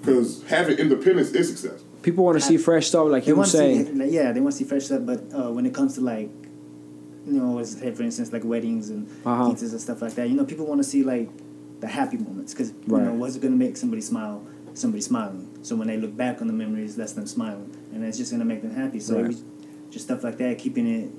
because 0.00 0.42
having 0.44 0.78
independence 0.78 1.32
is 1.32 1.48
success. 1.48 1.82
People 2.02 2.24
want 2.24 2.36
to 2.38 2.44
see 2.44 2.56
fresh 2.56 2.86
stuff, 2.88 3.08
like 3.08 3.24
They 3.24 3.30
he 3.30 3.32
want 3.34 3.50
to 3.50 3.56
see, 3.56 3.92
yeah, 4.10 4.32
they 4.32 4.40
want 4.40 4.52
to 4.52 4.58
see 4.58 4.64
fresh 4.64 4.84
stuff. 4.84 5.02
But 5.04 5.20
uh, 5.34 5.50
when 5.50 5.66
it 5.66 5.74
comes 5.74 5.94
to 5.96 6.00
like, 6.00 6.30
you 7.26 7.32
know, 7.40 7.52
let's 7.54 7.78
say 7.78 7.90
for 7.92 8.02
instance, 8.02 8.32
like 8.32 8.44
weddings 8.44 8.90
and 8.90 9.06
Uh-huh. 9.26 9.50
pizzas 9.50 9.72
and 9.72 9.80
stuff 9.80 10.00
like 10.02 10.14
that, 10.14 10.28
you 10.28 10.34
know, 10.36 10.44
people 10.44 10.66
want 10.66 10.82
to 10.82 10.88
see 10.88 11.02
like 11.02 11.28
the 11.80 11.86
happy 11.86 12.16
moments 12.16 12.54
because 12.54 12.70
you 12.70 12.76
Right. 12.96 13.04
know 13.04 13.12
what's 13.14 13.36
gonna 13.36 13.56
make 13.56 13.76
somebody 13.76 14.00
smile, 14.02 14.42
somebody 14.74 15.00
smiling. 15.02 15.48
So 15.64 15.74
when 15.76 15.88
they 15.88 15.96
look 15.96 16.14
back 16.14 16.40
on 16.42 16.46
the 16.46 16.52
memories, 16.52 16.94
that's 16.94 17.14
them 17.14 17.26
smiling, 17.26 17.74
and 17.92 18.04
it's 18.04 18.18
just 18.18 18.30
gonna 18.30 18.44
make 18.44 18.60
them 18.62 18.74
happy. 18.74 19.00
So 19.00 19.14
Right. 19.14 19.24
every, 19.24 19.36
just 19.90 20.04
stuff 20.04 20.22
like 20.22 20.36
that, 20.38 20.58
keeping 20.58 20.86
it, 20.86 21.10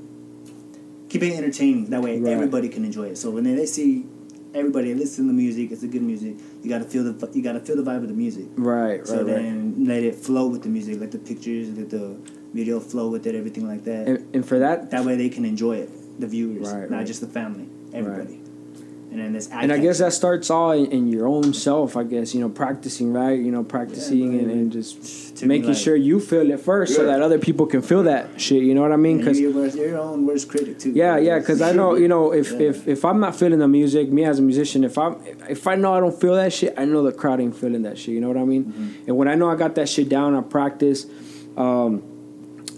keeping 1.09 1.31
it 1.33 1.37
entertaining. 1.37 1.87
That 1.87 2.01
way, 2.03 2.19
Right. 2.19 2.31
everybody 2.31 2.69
can 2.69 2.85
enjoy 2.85 3.07
it. 3.07 3.17
So 3.17 3.31
when 3.31 3.43
they, 3.43 3.53
they 3.55 3.65
see. 3.65 4.05
Everybody 4.53 4.93
listen 4.95 5.25
to 5.25 5.33
the 5.33 5.37
music. 5.37 5.69
It's 5.73 5.83
a 5.83 5.87
good 5.87 6.01
music. 6.01 6.37
You 6.63 6.69
gotta 6.69 6.85
feel 6.85 7.03
the 7.03 7.29
you 7.33 7.41
gotta 7.41 7.59
feel 7.59 7.75
the 7.75 7.83
vibe 7.83 8.03
of 8.03 8.07
the 8.07 8.13
music. 8.13 8.45
Right, 8.55 8.99
right, 8.99 9.05
So 9.05 9.17
right. 9.17 9.25
then 9.25 9.83
let 9.85 10.01
it 10.01 10.15
flow 10.15 10.47
with 10.47 10.63
the 10.63 10.69
music, 10.69 10.97
let 11.01 11.11
the 11.11 11.17
pictures, 11.17 11.67
let 11.77 11.89
the 11.89 12.15
video 12.53 12.79
flow 12.79 13.09
with 13.09 13.27
it, 13.27 13.35
everything 13.35 13.67
like 13.67 13.83
that. 13.83 14.07
And, 14.07 14.33
and 14.33 14.45
for 14.47 14.59
that, 14.59 14.91
that 14.91 15.03
way 15.03 15.17
they 15.17 15.27
can 15.27 15.43
enjoy 15.43 15.75
it, 15.79 15.89
the 16.21 16.27
viewers, 16.27 16.71
Right, 16.71 16.89
not 16.89 16.99
right. 16.99 17.05
just 17.05 17.19
the 17.19 17.27
family, 17.27 17.67
everybody. 17.93 18.39
And 19.15 19.23
then 19.23 19.31
this 19.31 19.47
and 19.49 19.71
I 19.71 19.77
guess 19.79 19.99
that 19.99 20.11
starts 20.11 20.49
all 20.49 20.71
in, 20.71 20.91
in 20.91 21.07
your 21.07 21.25
own 21.25 21.53
self. 21.53 21.95
I 21.95 22.03
guess 22.03 22.35
you 22.35 22.41
know 22.41 22.49
practicing, 22.49 23.13
right? 23.13 23.39
You 23.39 23.49
know 23.49 23.63
practicing 23.63 24.37
and, 24.39 24.51
and 24.51 24.71
just 24.73 25.37
Took 25.37 25.47
making 25.47 25.69
like- 25.69 25.77
sure 25.77 25.95
you 25.95 26.19
feel 26.19 26.51
it 26.51 26.59
first, 26.59 26.95
so 26.95 27.05
that 27.05 27.21
other 27.21 27.39
people 27.39 27.65
can 27.65 27.81
feel 27.81 28.03
that 28.03 28.41
shit. 28.41 28.63
You 28.63 28.73
know 28.75 28.81
what 28.81 28.91
I 28.91 28.97
mean? 28.97 29.19
Because 29.19 29.39
you're, 29.39 29.53
your 29.53 29.87
your 29.87 29.99
own 29.99 30.25
worst 30.27 30.49
critic 30.49 30.79
too. 30.79 30.91
Yeah, 30.91 31.15
yeah, 31.17 31.39
because 31.39 31.61
I 31.61 31.71
know 31.71 31.95
you 31.95 32.09
know 32.09 32.33
if, 32.33 32.51
Yeah. 32.51 32.71
if 32.71 32.89
if 32.89 33.05
I'm 33.05 33.21
not 33.21 33.37
feeling 33.37 33.59
the 33.59 33.69
music, 33.69 34.11
me 34.11 34.25
as 34.25 34.37
a 34.39 34.41
musician, 34.41 34.83
if 34.83 34.97
I'm 34.97 35.15
if 35.47 35.65
I 35.65 35.75
know 35.75 35.93
I 35.93 36.01
don't 36.01 36.19
feel 36.19 36.35
that 36.35 36.51
shit, 36.51 36.73
I 36.77 36.83
know 36.83 37.01
the 37.01 37.13
crowd 37.13 37.39
ain't 37.39 37.55
feeling 37.55 37.83
that 37.83 37.97
shit. 37.97 38.15
You 38.15 38.19
know 38.19 38.27
what 38.27 38.37
I 38.37 38.43
mean? 38.43 38.65
Mm-hmm. 38.65 39.03
And 39.07 39.15
when 39.15 39.29
I 39.29 39.35
know 39.35 39.49
I 39.49 39.55
got 39.55 39.75
that 39.75 39.87
shit 39.87 40.09
down, 40.09 40.35
I 40.35 40.41
practice. 40.41 41.05
Um, 41.55 42.03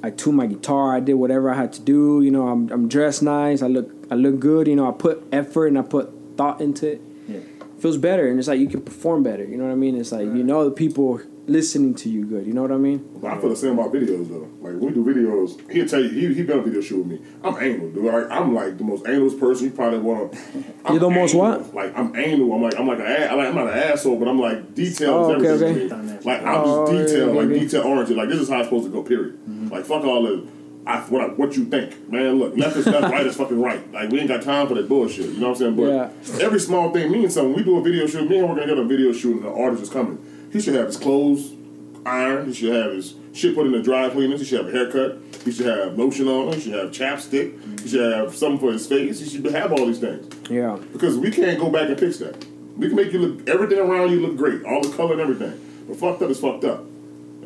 I 0.03 0.11
tune 0.11 0.35
my 0.35 0.45
guitar. 0.45 0.95
I 0.95 0.99
did 0.99 1.15
whatever 1.15 1.49
I 1.49 1.55
had 1.55 1.73
to 1.73 1.81
do. 1.81 2.21
You 2.21 2.29
know, 2.29 2.47
I'm 2.47 2.69
I'm 2.71 2.87
dressed 2.87 3.23
nice. 3.23 3.63
I 3.63 3.67
look 3.67 3.89
I 4.11 4.15
look 4.15 4.39
good. 4.39 4.67
You 4.67 4.75
know, 4.75 4.87
I 4.87 4.91
put 4.91 5.23
effort 5.31 5.67
and 5.67 5.79
I 5.79 5.81
put 5.81 6.13
thought 6.37 6.61
into 6.61 6.93
it. 6.93 7.01
Yeah. 7.27 7.39
Feels 7.79 7.97
better, 7.97 8.27
and 8.27 8.39
it's 8.39 8.47
like 8.47 8.59
you 8.59 8.67
can 8.69 8.81
perform 8.81 9.21
better. 9.23 9.43
You 9.43 9.57
know 9.57 9.65
what 9.65 9.71
I 9.71 9.75
mean? 9.75 9.95
It's 9.97 10.11
like 10.11 10.25
you 10.25 10.43
know 10.43 10.65
the 10.65 10.71
people 10.71 11.19
listening 11.45 11.93
to 11.95 12.09
you 12.09 12.25
good. 12.25 12.45
You 12.47 12.53
know 12.53 12.61
what 12.61 12.71
I 12.71 12.77
mean? 12.77 13.07
But 13.21 13.31
I 13.33 13.37
feel 13.39 13.49
the 13.49 13.55
same 13.55 13.77
about 13.77 13.93
videos 13.93 14.27
though. 14.29 14.49
Like 14.61 14.81
when 14.81 14.87
we 14.87 14.91
do 14.93 15.05
videos, 15.05 15.69
he'll 15.71 15.87
tell 15.87 16.01
you 16.01 16.09
he 16.09 16.33
he 16.33 16.41
a 16.41 16.59
video 16.61 16.81
shoot 16.81 16.97
with 16.97 17.07
me. 17.07 17.21
I'm 17.43 17.55
anal, 17.61 17.91
dude. 17.91 18.03
Like, 18.05 18.31
I'm 18.31 18.55
like 18.55 18.77
the 18.79 18.83
most 18.83 19.07
anal 19.07 19.29
person 19.37 19.65
you 19.67 19.71
probably 19.73 19.99
want. 19.99 20.33
to 20.33 20.39
You're 20.89 20.99
the 20.99 21.09
most 21.09 21.35
what? 21.35 21.73
Like 21.75 21.95
I'm 21.97 22.15
anal. 22.15 22.51
I'm 22.53 22.61
like 22.63 22.79
I'm 22.79 22.87
like, 22.87 22.99
a, 22.99 23.07
ass- 23.07 23.35
like 23.37 23.47
I'm 23.47 23.55
not 23.55 23.67
an 23.67 23.77
asshole, 23.77 24.17
but 24.17 24.27
I'm 24.27 24.39
like 24.39 24.73
detailed. 24.73 25.31
Oh, 25.31 25.35
okay, 25.35 25.47
everything 25.47 25.91
okay. 25.91 26.19
Like 26.25 26.41
I'm 26.43 26.61
Oh, 26.65 26.87
just 26.87 27.13
yeah, 27.13 27.19
detailed, 27.19 27.35
like 27.35 27.49
detail 27.59 27.83
oriented. 27.83 28.17
Like 28.17 28.29
this 28.29 28.39
is 28.39 28.49
how 28.49 28.57
it's 28.59 28.67
supposed 28.67 28.85
to 28.85 28.91
go. 28.91 29.03
Period. 29.03 29.35
Mm-hmm. 29.47 29.67
Like 29.69 29.85
fuck 29.85 30.03
all 30.03 30.23
the. 30.23 30.47
I, 30.87 31.01
what, 31.01 31.21
I, 31.21 31.25
what 31.33 31.55
you 31.57 31.65
think, 31.65 32.09
man? 32.09 32.39
Look, 32.39 32.55
left 32.55 32.77
is 32.77 32.85
left, 32.87 33.11
right 33.11 33.25
is 33.27 33.35
fucking 33.35 33.59
right. 33.59 33.91
Like 33.91 34.09
we 34.09 34.19
ain't 34.19 34.29
got 34.29 34.41
time 34.41 34.67
for 34.67 34.73
that 34.75 34.87
bullshit. 34.87 35.25
You 35.25 35.33
know 35.39 35.49
what 35.49 35.61
I'm 35.61 35.75
saying? 35.75 35.75
But 35.75 36.41
every 36.41 36.59
small 36.61 36.91
thing 36.93 37.11
means 37.11 37.33
something. 37.33 37.53
We 37.53 37.63
do 37.63 37.77
a 37.77 37.81
video 37.81 38.07
shoot. 38.07 38.29
Me 38.29 38.37
and 38.37 38.47
we're 38.49 38.55
gonna 38.55 38.67
get 38.67 38.77
a 38.77 38.85
video 38.85 39.11
shoot, 39.11 39.37
and 39.37 39.45
the 39.45 39.51
artist 39.51 39.83
is 39.83 39.89
coming. 39.89 40.17
He 40.53 40.61
should 40.61 40.75
have 40.75 40.87
his 40.87 40.97
clothes 40.97 41.51
ironed. 42.05 42.47
He 42.47 42.53
should 42.53 42.73
have 42.73 42.93
his 42.93 43.15
shit 43.33 43.53
put 43.53 43.65
in 43.65 43.73
the 43.73 43.81
dry 43.83 44.09
cleaners. 44.09 44.39
He 44.39 44.45
should 44.45 44.65
have 44.65 44.73
a 44.73 44.77
haircut. 44.77 45.17
He 45.43 45.51
should 45.51 45.65
have 45.65 45.97
lotion 45.99 46.27
on. 46.29 46.53
He 46.53 46.61
should 46.61 46.73
have 46.73 46.91
chapstick. 46.91 47.81
He 47.81 47.89
should 47.89 48.13
have 48.13 48.33
something 48.33 48.59
for 48.59 48.71
his 48.71 48.87
face. 48.87 49.19
He 49.19 49.29
should 49.29 49.45
have 49.45 49.73
all 49.73 49.85
these 49.85 49.99
things 49.99 50.33
Yeah. 50.49 50.77
because 50.93 51.17
we 51.17 51.31
can't 51.31 51.59
go 51.59 51.69
back 51.69 51.89
and 51.89 51.99
fix 51.99 52.17
that. 52.19 52.45
We 52.77 52.87
can 52.87 52.95
make 52.95 53.11
you 53.11 53.19
look 53.19 53.49
everything 53.49 53.79
around 53.79 54.11
you 54.11 54.19
look 54.21 54.37
great, 54.37 54.63
all 54.63 54.81
the 54.81 54.95
color 54.95 55.13
and 55.13 55.21
everything. 55.21 55.59
But 55.87 55.97
fucked 55.97 56.21
up 56.21 56.29
is 56.29 56.39
fucked 56.39 56.63
up. 56.63 56.83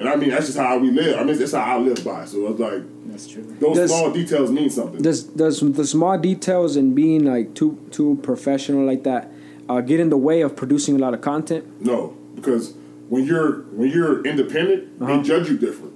And 0.01 0.09
I 0.09 0.15
mean 0.15 0.31
that's 0.31 0.47
just 0.47 0.57
how 0.57 0.77
we 0.79 0.89
live. 0.91 1.17
I 1.19 1.23
mean 1.23 1.37
that's 1.37 1.51
how 1.53 1.61
I 1.61 1.77
live 1.77 2.03
by. 2.03 2.25
So 2.25 2.47
it's 2.49 2.59
like 2.59 2.81
That's 3.07 3.27
true. 3.27 3.43
those 3.59 3.75
Does- 3.77 3.91
small 3.91 4.11
details 4.11 4.51
mean 4.51 4.69
something. 4.69 5.01
Does 5.01 5.23
does 5.23 5.59
the 5.61 5.85
small 5.85 6.17
details 6.17 6.75
and 6.75 6.95
being 6.95 7.23
like 7.25 7.53
too 7.53 7.77
too 7.91 8.19
professional 8.23 8.83
like 8.85 9.03
that 9.03 9.31
uh, 9.69 9.79
get 9.81 9.99
in 9.99 10.09
the 10.09 10.17
way 10.17 10.41
of 10.41 10.55
producing 10.55 10.95
a 10.95 10.99
lot 10.99 11.13
of 11.13 11.21
content? 11.21 11.63
No, 11.81 12.17
because 12.35 12.73
when 13.09 13.23
you're 13.25 13.61
when 13.77 13.89
you're 13.89 14.25
independent, 14.25 14.89
Uh-huh. 14.99 15.17
they 15.17 15.23
judge 15.23 15.49
you 15.49 15.57
different. 15.57 15.93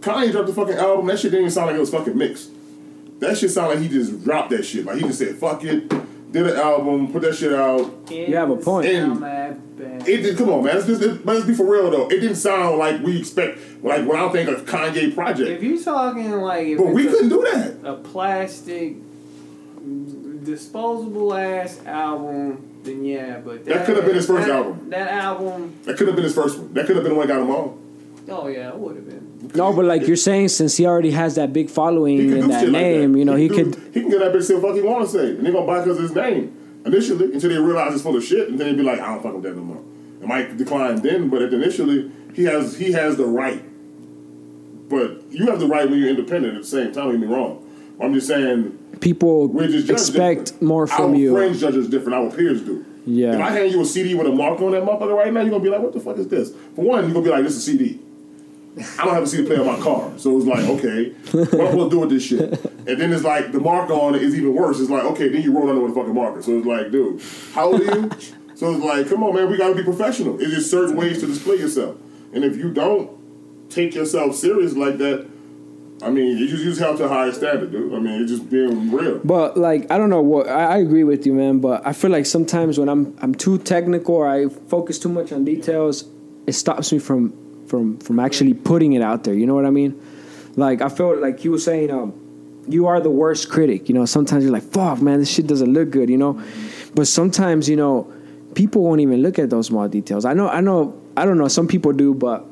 Kanye 0.00 0.32
dropped 0.32 0.48
the 0.48 0.54
fucking 0.54 0.74
album. 0.76 1.06
That 1.06 1.18
shit 1.18 1.30
didn't 1.30 1.40
even 1.46 1.50
sound 1.50 1.66
like 1.68 1.76
it 1.76 1.80
was 1.80 1.90
fucking 1.90 2.16
mixed. 2.16 2.50
That 3.20 3.36
shit 3.38 3.50
sounded 3.50 3.74
like 3.80 3.82
he 3.82 3.88
just 3.88 4.24
dropped 4.24 4.50
that 4.50 4.64
shit. 4.64 4.84
Like 4.84 4.96
he 4.96 5.02
just 5.02 5.18
said, 5.18 5.36
"Fuck 5.36 5.64
it," 5.64 5.88
did 6.32 6.46
an 6.46 6.56
album, 6.56 7.12
put 7.12 7.22
that 7.22 7.34
shit 7.34 7.52
out. 7.52 7.90
You 8.10 8.36
have 8.36 8.50
a 8.50 8.56
point. 8.56 8.86
And 8.86 9.22
it 9.78 10.04
did. 10.22 10.36
Come 10.38 10.50
on, 10.50 10.64
man. 10.64 10.74
Let's, 10.76 10.86
just, 10.86 11.02
it, 11.02 11.26
let's 11.26 11.44
be 11.44 11.54
for 11.54 11.64
real 11.70 11.90
though. 11.90 12.06
It 12.08 12.20
didn't 12.20 12.36
sound 12.36 12.78
like 12.78 13.02
we 13.02 13.18
expect. 13.18 13.58
Like 13.82 14.06
when 14.06 14.18
I 14.18 14.28
think 14.28 14.48
of 14.48 14.64
Kanye 14.66 15.14
project, 15.14 15.48
If 15.50 15.62
you're 15.62 15.82
talking 15.82 16.30
like, 16.32 16.76
but 16.76 16.86
we 16.88 17.06
a- 17.06 17.10
couldn't 17.10 17.28
do 17.28 17.42
that. 17.52 17.76
a 17.84 17.94
plastic 17.96 18.94
disposable 20.44 21.34
ass 21.34 21.80
album, 21.86 22.80
then 22.82 23.04
yeah, 23.04 23.38
but 23.38 23.64
That 23.64 23.86
could 23.86 23.96
have 23.96 24.04
been 24.06 24.14
his 24.14 24.26
first 24.26 24.46
that- 24.46 24.56
album. 24.56 24.90
That 24.90 25.08
album, 25.08 25.74
That 25.84 25.96
could 25.96 26.06
have 26.06 26.16
been 26.16 26.24
his 26.24 26.34
first 26.34 26.58
one. 26.58 26.72
That 26.74 26.86
could 26.86 26.96
have 26.96 27.04
been 27.04 27.12
the 27.12 27.18
one 27.18 27.26
that 27.28 27.34
got 27.34 27.42
him 27.42 27.50
on. 27.50 27.78
oh 28.30 28.46
yeah, 28.48 28.68
it 28.70 28.76
would 28.78 28.96
have 28.96 29.06
been. 29.08 29.50
No, 29.54 29.72
but 29.74 29.84
like 29.84 30.06
you're 30.06 30.16
saying, 30.16 30.48
since 30.48 30.76
he 30.76 30.86
already 30.86 31.10
has 31.10 31.34
that 31.34 31.52
big 31.52 31.68
following 31.68 32.16
He 32.18 32.38
and 32.40 32.50
that 32.50 32.60
shit 32.60 32.70
like 32.70 32.80
name, 32.82 33.12
that. 33.12 33.18
you 33.18 33.24
know, 33.24 33.34
he, 33.36 33.48
can 33.48 33.72
could. 33.72 33.72
do- 33.72 33.90
He 33.92 34.00
can 34.00 34.10
get 34.10 34.20
that 34.20 34.32
bitch 34.32 34.44
say 34.44 34.60
fuck 34.60 34.74
he 34.74 34.80
want 34.82 35.04
to 35.04 35.10
say, 35.10 35.30
and 35.30 35.44
they 35.46 35.52
gonna 35.52 35.66
buy 35.66 35.80
because 35.80 35.96
of 35.98 36.02
his 36.04 36.14
name 36.14 36.56
initially 36.84 37.32
until 37.32 37.50
they 37.50 37.58
realize 37.58 37.94
it's 37.94 38.02
full 38.02 38.16
of 38.16 38.24
shit, 38.24 38.48
and 38.48 38.58
then 38.58 38.68
they'd 38.68 38.76
be 38.76 38.82
like, 38.82 39.00
I 39.00 39.06
don't 39.14 39.22
fuck 39.22 39.34
with 39.34 39.42
that 39.44 39.56
no 39.56 39.62
more. 39.62 39.82
It 40.20 40.26
might 40.26 40.56
decline 40.56 41.00
then, 41.02 41.28
but 41.28 41.42
initially 41.42 42.10
he 42.34 42.44
has 42.44 42.76
he 42.76 42.92
has 42.92 43.16
the 43.16 43.26
right. 43.26 43.62
But 44.88 45.22
you 45.30 45.46
have 45.46 45.60
the 45.60 45.66
right 45.66 45.88
when 45.88 45.98
you're 45.98 46.10
independent 46.10 46.56
at 46.56 46.62
the 46.62 46.68
same 46.68 46.92
time. 46.92 47.04
Don't 47.10 47.20
get 47.20 47.28
me 47.28 47.34
wrong. 47.34 47.60
I'm 48.00 48.12
just 48.12 48.26
saying 48.26 48.78
People 49.00 49.48
we're 49.48 49.68
just 49.68 49.88
expect 49.90 50.44
different. 50.46 50.62
more 50.62 50.86
from 50.86 51.12
our 51.12 51.16
you. 51.16 51.32
friends 51.34 51.60
judge 51.60 51.76
us 51.76 51.86
different. 51.86 52.14
Our 52.14 52.30
peers 52.30 52.60
do. 52.62 52.84
Yeah. 53.06 53.34
If 53.34 53.40
I 53.40 53.50
hand 53.50 53.70
you 53.72 53.80
a 53.82 53.84
CD 53.84 54.14
with 54.14 54.26
a 54.26 54.32
mark 54.32 54.60
on 54.60 54.72
that 54.72 54.82
motherfucker 54.82 55.14
right 55.16 55.32
now, 55.32 55.40
you're 55.40 55.50
gonna 55.50 55.62
be 55.62 55.68
like, 55.70 55.80
what 55.80 55.92
the 55.92 56.00
fuck 56.00 56.16
is 56.18 56.28
this? 56.28 56.50
For 56.74 56.84
one, 56.84 57.04
you're 57.04 57.12
gonna 57.12 57.24
be 57.24 57.30
like, 57.30 57.44
this 57.44 57.52
is 57.56 57.58
a 57.68 57.70
CD. 57.72 58.00
I 58.98 59.04
don't 59.04 59.14
have 59.14 59.22
a 59.22 59.26
CD 59.26 59.46
player 59.46 59.60
in 59.60 59.66
my 59.66 59.78
car. 59.78 60.10
So 60.16 60.36
it's 60.36 60.46
like, 60.46 60.64
okay, 60.64 61.10
what 61.32 61.54
am 61.54 61.80
I 61.80 61.84
to 61.84 61.90
do 61.90 61.98
with 62.00 62.10
this 62.10 62.22
shit? 62.24 62.58
And 62.86 63.00
then 63.00 63.12
it's 63.12 63.24
like, 63.24 63.52
the 63.52 63.60
mark 63.60 63.90
on 63.90 64.14
it 64.14 64.22
is 64.22 64.34
even 64.34 64.54
worse. 64.54 64.78
It's 64.80 64.90
like, 64.90 65.04
okay, 65.04 65.28
then 65.28 65.42
you 65.42 65.52
roll 65.52 65.68
under 65.68 65.80
with 65.80 65.92
a 65.92 65.94
fucking 65.94 66.14
marker. 66.14 66.42
So 66.42 66.58
it's 66.58 66.66
like, 66.66 66.90
dude, 66.90 67.22
how 67.52 67.72
old 67.72 67.80
are 67.80 67.84
you? 67.84 68.10
so 68.54 68.74
it's 68.74 68.84
like, 68.84 69.08
come 69.08 69.22
on, 69.22 69.34
man, 69.34 69.50
we 69.50 69.56
gotta 69.56 69.74
be 69.74 69.82
professional. 69.82 70.40
It's 70.40 70.52
just 70.52 70.70
certain 70.70 70.96
ways 70.96 71.20
to 71.20 71.26
display 71.26 71.56
yourself. 71.56 71.96
And 72.32 72.44
if 72.44 72.56
you 72.56 72.72
don't 72.72 73.10
take 73.70 73.94
yourself 73.94 74.34
serious 74.34 74.74
like 74.74 74.98
that, 74.98 75.26
I 76.02 76.10
mean, 76.10 76.36
you 76.36 76.48
just, 76.48 76.62
you 76.62 76.70
just 76.70 76.80
held 76.80 76.98
to 76.98 77.04
a 77.04 77.08
higher 77.08 77.32
standard, 77.32 77.72
dude. 77.72 77.94
I 77.94 77.98
mean, 77.98 78.20
it's 78.20 78.30
just 78.30 78.50
being 78.50 78.90
real. 78.90 79.20
But 79.24 79.56
like 79.56 79.90
I 79.90 79.96
don't 79.96 80.10
know 80.10 80.20
what 80.20 80.48
I, 80.48 80.74
I 80.74 80.76
agree 80.78 81.04
with 81.04 81.24
you, 81.24 81.32
man. 81.32 81.60
But 81.60 81.86
I 81.86 81.92
feel 81.92 82.10
like 82.10 82.26
sometimes 82.26 82.78
when 82.78 82.88
I'm 82.88 83.16
I'm 83.22 83.34
too 83.34 83.58
technical 83.58 84.16
or 84.16 84.28
I 84.28 84.48
focus 84.48 84.98
too 84.98 85.08
much 85.08 85.32
on 85.32 85.44
details, 85.44 86.04
it 86.46 86.52
stops 86.52 86.92
me 86.92 86.98
from 86.98 87.32
from 87.66 87.98
from 87.98 88.20
actually 88.20 88.54
putting 88.54 88.92
it 88.92 89.02
out 89.02 89.24
there. 89.24 89.34
You 89.34 89.46
know 89.46 89.54
what 89.54 89.64
I 89.64 89.70
mean? 89.70 90.00
Like 90.56 90.82
I 90.82 90.88
felt 90.88 91.18
like 91.18 91.44
you 91.44 91.52
were 91.52 91.58
saying, 91.58 91.90
um, 91.90 92.12
you 92.68 92.86
are 92.86 93.00
the 93.00 93.10
worst 93.10 93.50
critic. 93.50 93.88
You 93.88 93.94
know, 93.94 94.04
sometimes 94.06 94.44
you're 94.44 94.52
like, 94.52 94.62
fuck, 94.64 95.00
man, 95.00 95.18
this 95.20 95.30
shit 95.30 95.46
doesn't 95.46 95.72
look 95.72 95.90
good. 95.90 96.08
You 96.08 96.18
know, 96.18 96.42
but 96.94 97.06
sometimes 97.06 97.68
you 97.68 97.76
know, 97.76 98.12
people 98.54 98.82
won't 98.82 99.00
even 99.00 99.22
look 99.22 99.38
at 99.38 99.50
those 99.50 99.66
small 99.68 99.88
details. 99.88 100.24
I 100.24 100.32
know, 100.34 100.48
I 100.48 100.60
know, 100.60 101.00
I 101.16 101.24
don't 101.24 101.38
know. 101.38 101.48
Some 101.48 101.68
people 101.68 101.92
do, 101.92 102.14
but 102.14 102.44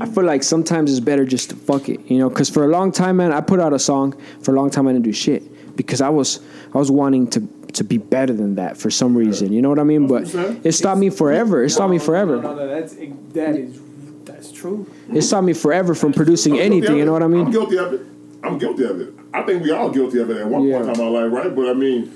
I 0.00 0.06
feel 0.06 0.24
like 0.24 0.42
sometimes 0.42 0.90
it's 0.90 1.00
better 1.00 1.24
just 1.24 1.50
to 1.50 1.56
fuck 1.56 1.88
it, 1.88 2.00
you 2.06 2.18
know. 2.18 2.28
Because 2.28 2.48
for 2.48 2.64
a 2.64 2.68
long 2.68 2.92
time, 2.92 3.16
man, 3.16 3.32
I 3.32 3.40
put 3.40 3.60
out 3.60 3.72
a 3.72 3.78
song. 3.78 4.20
For 4.42 4.52
a 4.52 4.54
long 4.54 4.70
time, 4.70 4.86
I 4.86 4.92
didn't 4.92 5.04
do 5.04 5.12
shit 5.12 5.76
because 5.76 6.00
I 6.00 6.08
was 6.08 6.40
I 6.74 6.78
was 6.78 6.90
wanting 6.90 7.28
to 7.30 7.40
to 7.72 7.84
be 7.84 7.98
better 7.98 8.32
than 8.32 8.56
that 8.56 8.76
for 8.76 8.90
some 8.90 9.16
reason. 9.16 9.52
You 9.52 9.62
know 9.62 9.68
what 9.68 9.78
I 9.78 9.84
mean? 9.84 10.06
But 10.08 10.24
That's 10.24 10.34
what 10.34 10.40
I'm 10.44 10.52
saying. 10.52 10.60
it 10.64 10.72
stopped 10.72 11.00
me 11.00 11.10
forever. 11.10 11.64
It 11.64 11.70
stopped 11.70 11.90
me 11.90 11.98
forever. 11.98 12.36
No, 12.36 12.54
no, 12.54 12.54
no, 12.54 12.68
that's 12.68 12.94
that 12.94 13.56
is 13.56 13.80
that's 14.24 14.52
true. 14.52 14.86
It 15.12 15.22
stopped 15.22 15.46
me 15.46 15.52
forever 15.54 15.94
from 15.94 16.12
producing 16.12 16.58
anything. 16.58 16.96
You 16.96 17.04
know 17.04 17.12
what 17.12 17.22
I 17.22 17.26
mean? 17.28 17.46
I'm 17.46 17.52
guilty 17.52 17.78
of 17.78 17.92
it. 17.92 18.00
I'm 18.42 18.58
guilty 18.58 18.84
of 18.84 19.00
it. 19.00 19.14
I 19.32 19.42
think 19.42 19.62
we 19.62 19.70
all 19.70 19.90
guilty 19.90 20.20
of 20.20 20.30
it 20.30 20.36
at 20.38 20.46
one 20.46 20.64
Yeah. 20.64 20.78
point 20.78 20.96
in 20.96 21.04
our 21.04 21.10
life, 21.10 21.32
right? 21.32 21.54
But 21.54 21.68
I 21.68 21.74
mean, 21.74 22.12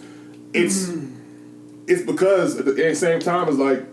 it's 0.52 0.86
mm-hmm. 0.86 1.14
it's 1.86 2.02
because 2.02 2.58
at 2.58 2.64
the 2.64 2.94
same 2.94 3.20
time 3.20 3.48
it's 3.48 3.58
like 3.58 3.84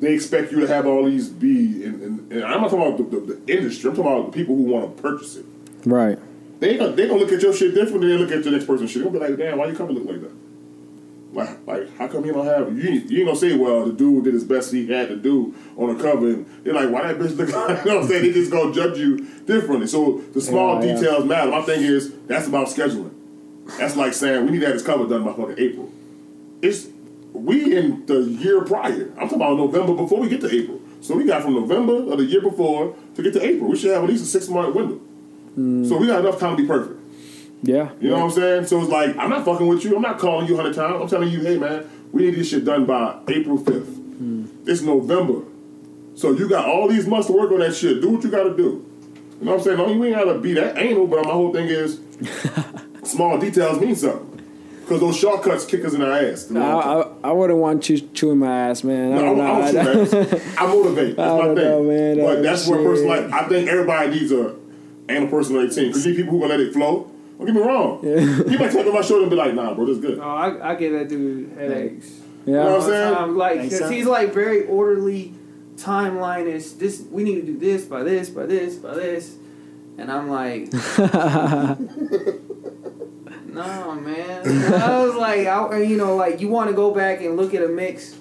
they 0.00 0.14
expect 0.14 0.50
you 0.50 0.60
to 0.60 0.66
have 0.66 0.84
all 0.84 1.04
these 1.04 1.28
be, 1.28 1.84
and, 1.84 2.02
and, 2.02 2.32
and 2.32 2.44
I'm 2.44 2.60
not 2.60 2.70
talking 2.70 2.92
about 2.92 3.10
the, 3.10 3.20
the, 3.20 3.34
the 3.34 3.52
industry. 3.52 3.88
I'm 3.88 3.96
talking 3.96 4.10
about 4.10 4.32
the 4.32 4.36
people 4.36 4.56
who 4.56 4.64
want 4.64 4.96
to 4.96 5.02
purchase 5.02 5.36
it. 5.36 5.46
Right. 5.84 6.18
They 6.58 6.76
gonna, 6.76 6.92
they 6.92 7.06
gonna 7.06 7.20
look 7.20 7.32
at 7.32 7.40
your 7.40 7.52
shit 7.52 7.74
different 7.74 8.00
than 8.00 8.10
they 8.10 8.16
look 8.16 8.32
at 8.32 8.42
the 8.42 8.50
next 8.50 8.66
person's 8.66 8.90
shit. 8.90 9.02
They're 9.02 9.12
gonna 9.12 9.24
be 9.24 9.30
like, 9.30 9.38
damn, 9.38 9.58
why 9.58 9.66
you 9.66 9.76
come 9.76 9.88
to 9.88 9.92
look 9.94 10.06
like 10.06 10.20
that? 10.20 10.32
Like, 11.32 11.66
like, 11.66 11.96
how 11.96 12.08
come 12.08 12.26
you 12.26 12.32
don't 12.32 12.44
have? 12.46 12.76
You, 12.76 12.90
ain't- 12.90 13.10
you 13.10 13.18
ain't 13.20 13.26
gonna 13.28 13.38
say, 13.38 13.56
well, 13.56 13.86
the 13.86 13.92
dude 13.92 14.24
did 14.24 14.34
his 14.34 14.44
best 14.44 14.70
he 14.72 14.86
had 14.86 15.08
to 15.08 15.16
do 15.16 15.54
on 15.78 15.96
the 15.96 16.02
cover, 16.02 16.28
and 16.28 16.46
they're 16.62 16.74
like, 16.74 16.90
why 16.90 17.06
that 17.10 17.18
bitch 17.18 17.36
look? 17.36 17.48
like 17.52 17.78
You 17.84 17.90
know 17.90 17.96
what 17.96 18.02
I'm 18.04 18.08
saying? 18.10 18.22
They 18.22 18.32
just 18.32 18.50
gonna 18.50 18.72
judge 18.74 18.98
you 18.98 19.26
differently. 19.46 19.86
So 19.86 20.18
the 20.34 20.40
small 20.42 20.80
Yeah, 20.84 20.90
yeah. 20.92 20.94
details 21.00 21.24
matter. 21.24 21.50
My 21.50 21.62
thing 21.62 21.82
is 21.82 22.12
that's 22.26 22.46
about 22.48 22.66
scheduling. 22.68 23.12
That's 23.78 23.96
like 23.96 24.12
saying 24.12 24.44
we 24.44 24.52
need 24.52 24.60
to 24.60 24.66
have 24.66 24.74
this 24.74 24.84
cover 24.84 25.06
done 25.08 25.24
by 25.24 25.32
fucking 25.32 25.54
April. 25.58 25.90
It's 26.60 26.88
we 27.32 27.74
in 27.76 28.04
the 28.04 28.20
year 28.24 28.62
prior. 28.64 29.08
I'm 29.12 29.20
talking 29.28 29.36
about 29.36 29.56
November 29.56 29.94
before 29.94 30.20
we 30.20 30.28
get 30.28 30.42
to 30.42 30.54
April. 30.54 30.80
So 31.00 31.16
we 31.16 31.24
got 31.24 31.42
from 31.42 31.54
November 31.54 32.12
of 32.12 32.18
the 32.18 32.24
year 32.24 32.42
before 32.42 32.94
to 33.14 33.22
get 33.22 33.32
to 33.32 33.42
April. 33.42 33.70
We 33.70 33.76
should 33.78 33.90
have 33.92 34.04
at 34.04 34.08
least 34.10 34.22
a 34.24 34.26
six 34.26 34.48
month 34.50 34.74
window. 34.74 34.96
Hmm. 35.54 35.84
So 35.86 35.96
we 35.96 36.06
got 36.08 36.20
enough 36.20 36.38
time 36.38 36.56
to 36.56 36.62
be 36.62 36.68
perfect. 36.68 36.98
Yeah. 37.62 37.90
You 38.00 38.10
know 38.10 38.16
what 38.16 38.24
I'm 38.24 38.30
saying? 38.32 38.66
So 38.66 38.80
it's 38.80 38.90
like, 38.90 39.16
I'm 39.16 39.30
not 39.30 39.44
fucking 39.44 39.66
with 39.66 39.84
you. 39.84 39.94
I'm 39.96 40.02
not 40.02 40.18
calling 40.18 40.46
you 40.48 40.54
100 40.56 40.74
times. 40.74 41.00
I'm 41.02 41.08
telling 41.08 41.30
you, 41.30 41.40
hey, 41.42 41.58
man, 41.58 41.88
we 42.12 42.22
need 42.22 42.34
this 42.34 42.48
shit 42.50 42.64
done 42.64 42.84
by 42.86 43.18
April 43.28 43.56
5th. 43.58 43.86
Hmm. 44.18 44.46
It's 44.66 44.82
November. 44.82 45.42
So 46.14 46.32
you 46.32 46.48
got 46.48 46.66
all 46.68 46.88
these 46.88 47.06
months 47.06 47.28
to 47.28 47.32
work 47.32 47.50
on 47.52 47.60
that 47.60 47.74
shit. 47.74 48.00
Do 48.00 48.10
what 48.10 48.24
you 48.24 48.30
got 48.30 48.44
to 48.44 48.56
do. 48.56 48.84
You 49.40 49.46
know 49.46 49.52
what 49.52 49.58
I'm 49.58 49.64
saying? 49.64 49.78
No, 49.78 49.88
you 49.92 50.04
ain't 50.04 50.14
got 50.16 50.24
to 50.32 50.38
be 50.38 50.52
that 50.54 50.76
anal, 50.78 51.06
but 51.06 51.24
my 51.24 51.32
whole 51.32 51.52
thing 51.52 51.68
is 51.68 52.00
small 53.04 53.38
details 53.38 53.80
mean 53.80 53.96
something. 53.96 54.28
Because 54.80 55.00
those 55.00 55.16
shortcuts 55.16 55.64
kick 55.64 55.84
us 55.84 55.94
in 55.94 56.02
our 56.02 56.10
ass. 56.12 56.50
I, 56.50 56.58
I, 56.60 57.06
I 57.24 57.32
wouldn't 57.32 57.58
want 57.60 57.88
you 57.88 58.00
chewing 58.00 58.38
my 58.38 58.68
ass, 58.70 58.82
man. 58.82 59.12
I 59.12 59.16
No, 59.16 59.22
don't 59.36 59.40
I'm, 59.40 59.62
I'm, 59.64 59.74
know. 59.74 60.02
a. 60.02 60.40
I 60.58 60.66
motivate. 60.66 61.16
That's 61.16 61.30
I 61.32 61.38
my 61.38 61.44
thing. 61.54 61.54
know, 61.54 61.82
man. 61.84 62.16
But 62.18 62.42
that's 62.42 62.66
where 62.66 62.80
a 62.80 62.82
person 62.82 63.06
like 63.08 63.30
I 63.32 63.48
think 63.48 63.68
everybody 63.68 64.10
needs 64.10 64.32
a 64.32 64.56
and 65.08 65.24
a 65.24 65.26
person 65.28 65.56
on 65.56 65.62
their 65.66 65.70
team. 65.72 65.86
Because 65.88 66.04
you 66.04 66.12
need 66.12 66.16
people 66.18 66.32
who 66.32 66.40
gonna 66.40 66.50
let 66.50 66.60
it 66.60 66.72
flow. 66.72 67.10
Don't 67.44 67.54
get 67.54 67.60
me 67.60 67.66
wrong. 67.68 68.00
He 68.48 68.56
might 68.56 68.70
tap 68.70 68.86
on 68.86 68.94
my 68.94 69.00
shoulder 69.00 69.22
and 69.22 69.30
be 69.30 69.36
like, 69.36 69.54
"Nah, 69.54 69.74
bro, 69.74 69.86
this 69.86 69.98
good." 69.98 70.18
No, 70.18 70.24
I, 70.24 70.70
I 70.72 70.74
give 70.76 70.92
that 70.92 71.08
dude 71.08 71.50
headaches. 71.56 72.20
You 72.46 72.52
know 72.54 72.62
yeah. 72.62 72.70
what 72.70 72.82
I'm 72.82 72.88
saying? 72.88 73.16
Um, 73.16 73.36
like, 73.36 73.56
Makes 73.58 73.70
cause 73.70 73.78
sense. 73.80 73.90
he's 73.92 74.06
like 74.06 74.32
very 74.32 74.66
orderly. 74.66 75.34
Timeline 75.76 76.46
is 76.46 76.76
this. 76.76 77.02
We 77.10 77.24
need 77.24 77.34
to 77.36 77.42
do 77.46 77.58
this 77.58 77.84
by 77.84 78.04
this 78.04 78.30
by 78.30 78.46
this 78.46 78.76
by 78.76 78.94
this, 78.94 79.36
and 79.98 80.12
I'm 80.12 80.30
like, 80.30 80.72
no, 80.72 81.76
man. 83.94 84.74
I 84.74 85.04
was 85.04 85.14
like, 85.14 85.46
I, 85.46 85.82
you 85.82 85.96
know, 85.96 86.14
like 86.14 86.40
you 86.40 86.48
want 86.48 86.68
to 86.70 86.76
go 86.76 86.92
back 86.92 87.20
and 87.22 87.36
look 87.36 87.54
at 87.54 87.62
a 87.62 87.68
mix, 87.68 88.14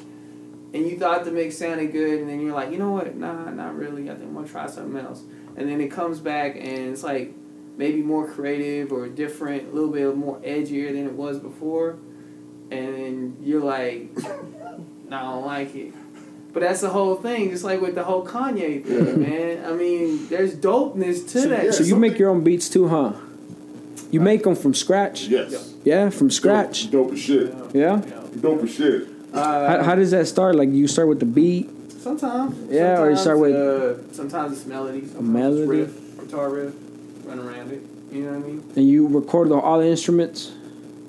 and 0.73 0.88
you 0.88 0.97
thought 0.97 1.25
the 1.25 1.31
mix 1.31 1.57
sounded 1.57 1.91
good, 1.91 2.21
and 2.21 2.29
then 2.29 2.39
you're 2.39 2.55
like, 2.55 2.71
you 2.71 2.77
know 2.77 2.91
what? 2.91 3.15
Nah, 3.15 3.49
not 3.51 3.75
really. 3.75 4.10
I 4.10 4.13
think 4.13 4.29
I'm 4.29 4.34
gonna 4.34 4.47
try 4.47 4.67
something 4.67 4.97
else, 4.99 5.21
and 5.55 5.69
then 5.69 5.81
it 5.81 5.89
comes 5.89 6.19
back 6.19 6.55
and 6.55 6.65
it's 6.65 7.03
like 7.03 7.36
maybe 7.82 8.04
more 8.04 8.28
creative 8.28 8.91
or 8.91 9.08
different, 9.08 9.70
a 9.70 9.72
little 9.76 9.89
bit 9.89 10.15
more 10.15 10.38
edgier 10.41 10.88
than 10.94 11.08
it 11.08 11.13
was 11.13 11.39
before, 11.39 11.98
and 12.70 13.36
you're 13.44 13.63
like, 13.63 14.15
"Nah, 15.10 15.17
I 15.20 15.34
don't 15.34 15.46
like 15.48 15.76
it. 15.76 15.91
But 16.54 16.60
that's 16.62 16.82
the 16.82 16.89
whole 16.89 17.15
thing, 17.15 17.50
just 17.50 17.63
like 17.63 17.82
with 17.82 17.96
the 17.96 18.04
whole 18.04 18.24
Kanye 18.26 18.84
thing, 18.86 19.06
Yeah. 19.08 19.30
man. 19.30 19.65
I 19.65 19.72
mean, 19.74 20.28
there's 20.30 20.54
dopeness 20.54 21.24
to 21.32 21.41
So, 21.41 21.50
that. 21.50 21.63
yeah, 21.65 21.72
So 21.72 21.84
you 21.84 21.96
make 21.96 22.20
your 22.20 22.30
own 22.30 22.44
beats 22.44 22.70
too, 22.70 22.88
huh? 22.88 23.13
You 24.12 24.20
make 24.20 24.44
them 24.44 24.56
from 24.56 24.74
scratch? 24.76 25.28
Yes. 25.28 25.74
Yeah, 25.84 26.10
from 26.12 26.30
scratch. 26.30 26.91
Dope, 26.91 27.08
dope 27.08 27.13
as 27.13 27.20
shit. 27.20 27.56
Yeah. 27.74 28.02
Dope 28.39 28.63
as 28.63 28.72
shit. 28.76 29.08
Uh, 29.34 29.67
How, 29.70 29.84
how 29.88 29.96
does 29.96 30.12
that 30.12 30.28
start? 30.28 30.54
Like 30.56 30.70
you 30.70 30.88
start 30.88 31.08
with 31.08 31.20
the 31.20 31.26
beat. 31.26 31.70
Sometimes. 32.02 32.54
Yeah, 32.70 33.02
or 33.02 33.10
you 33.10 33.15
start 33.17 33.39
with- 33.39 33.56
Uh, 33.56 34.13
sometimes 34.13 34.58
it's 34.58 34.65
melody. 34.67 35.02
Sometimes 35.08 35.30
melody? 35.30 35.62
It's 35.62 35.91
riff, 35.94 36.20
guitar 36.28 36.50
riff, 36.50 36.74
run 37.32 37.48
around 37.48 37.72
it. 37.72 37.82
You 38.12 38.24
know 38.24 38.32
what 38.38 38.46
I 38.46 38.48
mean? 38.48 38.72
And 38.76 38.88
you 38.88 39.08
recorded 39.08 39.52
the, 39.52 39.58
all 39.60 39.80
the 39.80 39.88
instruments. 39.88 40.52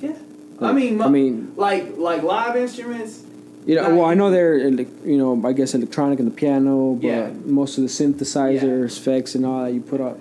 Yeah. 0.01 0.15
I 0.61 0.73
mean, 0.73 1.01
I 1.01 1.09
mean, 1.09 1.53
like 1.57 1.97
like 1.97 2.23
live 2.23 2.57
instruments. 2.57 3.25
you 3.67 3.75
know. 3.75 3.97
Well, 3.97 4.05
I 4.05 4.15
know 4.15 4.31
they're, 4.31 4.57
you 4.59 5.19
know, 5.19 5.41
I 5.47 5.53
guess 5.53 5.75
electronic 5.75 6.21
and 6.21 6.31
the 6.31 6.35
piano, 6.35 6.95
but 6.95 7.07
Yeah. 7.07 7.31
most 7.45 7.79
of 7.79 7.83
the 7.83 7.89
synthesizers, 7.89 8.97
effects, 8.99 9.35
and 9.35 9.45
all 9.45 9.65
that 9.65 9.73
you 9.73 9.81
put 9.81 10.01
up. 10.01 10.19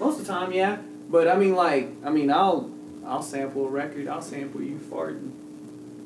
Most 0.00 0.20
of 0.20 0.26
the 0.26 0.32
time, 0.32 0.52
yeah. 0.52 0.78
But 1.08 1.28
I 1.28 1.36
mean, 1.36 1.54
like, 1.54 1.88
I 2.04 2.10
mean, 2.10 2.30
I'll 2.32 2.70
I'll 3.06 3.22
sample 3.22 3.66
a 3.66 3.68
record. 3.68 4.08
I'll 4.08 4.22
sample 4.22 4.62
you 4.62 4.78
farting 4.90 5.30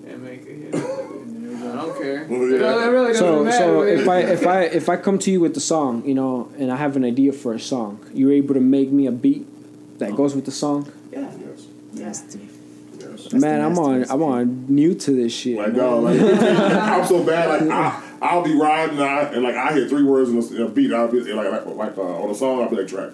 and 0.06 0.22
make 0.22 0.42
a 0.46 0.52
hit. 0.52 0.74
I 0.74 1.76
don't 1.76 1.98
care. 2.00 2.26
Well, 2.28 2.40
yeah. 2.40 2.56
It 2.56 2.60
really- 2.60 2.84
it 2.84 2.88
really 2.88 3.12
doesn't 3.12 3.14
So, 3.26 3.44
matter. 3.44 3.56
so 3.58 3.82
if 3.82 4.08
I 4.08 4.18
if 4.20 4.46
I 4.46 4.62
if 4.64 4.88
I 4.88 4.96
come 4.96 5.18
to 5.20 5.30
you 5.30 5.40
with 5.40 5.54
the 5.54 5.60
song, 5.60 6.04
you 6.04 6.14
know, 6.14 6.48
and 6.58 6.70
I 6.70 6.76
have 6.76 6.96
an 6.96 7.04
idea 7.04 7.32
for 7.32 7.54
a 7.54 7.60
song, 7.60 7.98
you're 8.12 8.32
able 8.32 8.54
to 8.54 8.60
make 8.60 8.90
me 8.90 9.06
a 9.06 9.12
beat 9.12 9.46
that 9.98 10.14
goes 10.16 10.34
with 10.34 10.44
the 10.44 10.50
song. 10.52 10.90
yeah. 11.12 11.30
Yes. 11.38 11.66
Nasty. 11.92 12.48
Yes. 12.98 13.32
Man, 13.32 13.60
I'm 13.60 13.78
on 13.78 14.04
I'm 14.10 14.22
on 14.22 14.66
new 14.68 14.94
to 14.94 15.10
this 15.12 15.32
shit. 15.32 15.56
Like, 15.56 15.68
man. 15.68 15.76
dog, 15.76 16.02
like, 16.04 16.20
I'm 16.20 17.06
so 17.06 17.22
bad. 17.24 17.48
Like, 17.48 17.70
I, 17.70 18.02
I'll 18.20 18.42
be 18.42 18.54
riding 18.54 18.98
and, 18.98 19.04
I, 19.04 19.20
and 19.32 19.42
like 19.42 19.54
I 19.54 19.72
hear 19.74 19.88
three 19.88 20.02
words 20.02 20.30
in 20.30 20.38
a, 20.38 20.46
in 20.62 20.66
a 20.66 20.68
beat. 20.70 20.92
I'll 20.92 21.08
be 21.08 21.20
like, 21.32 21.50
like, 21.50 21.66
like 21.66 21.96
uh, 21.98 22.02
on 22.02 22.30
a 22.30 22.34
song. 22.34 22.62
I'll 22.62 22.68
be 22.70 22.76
like, 22.76 22.88
track. 22.88 23.10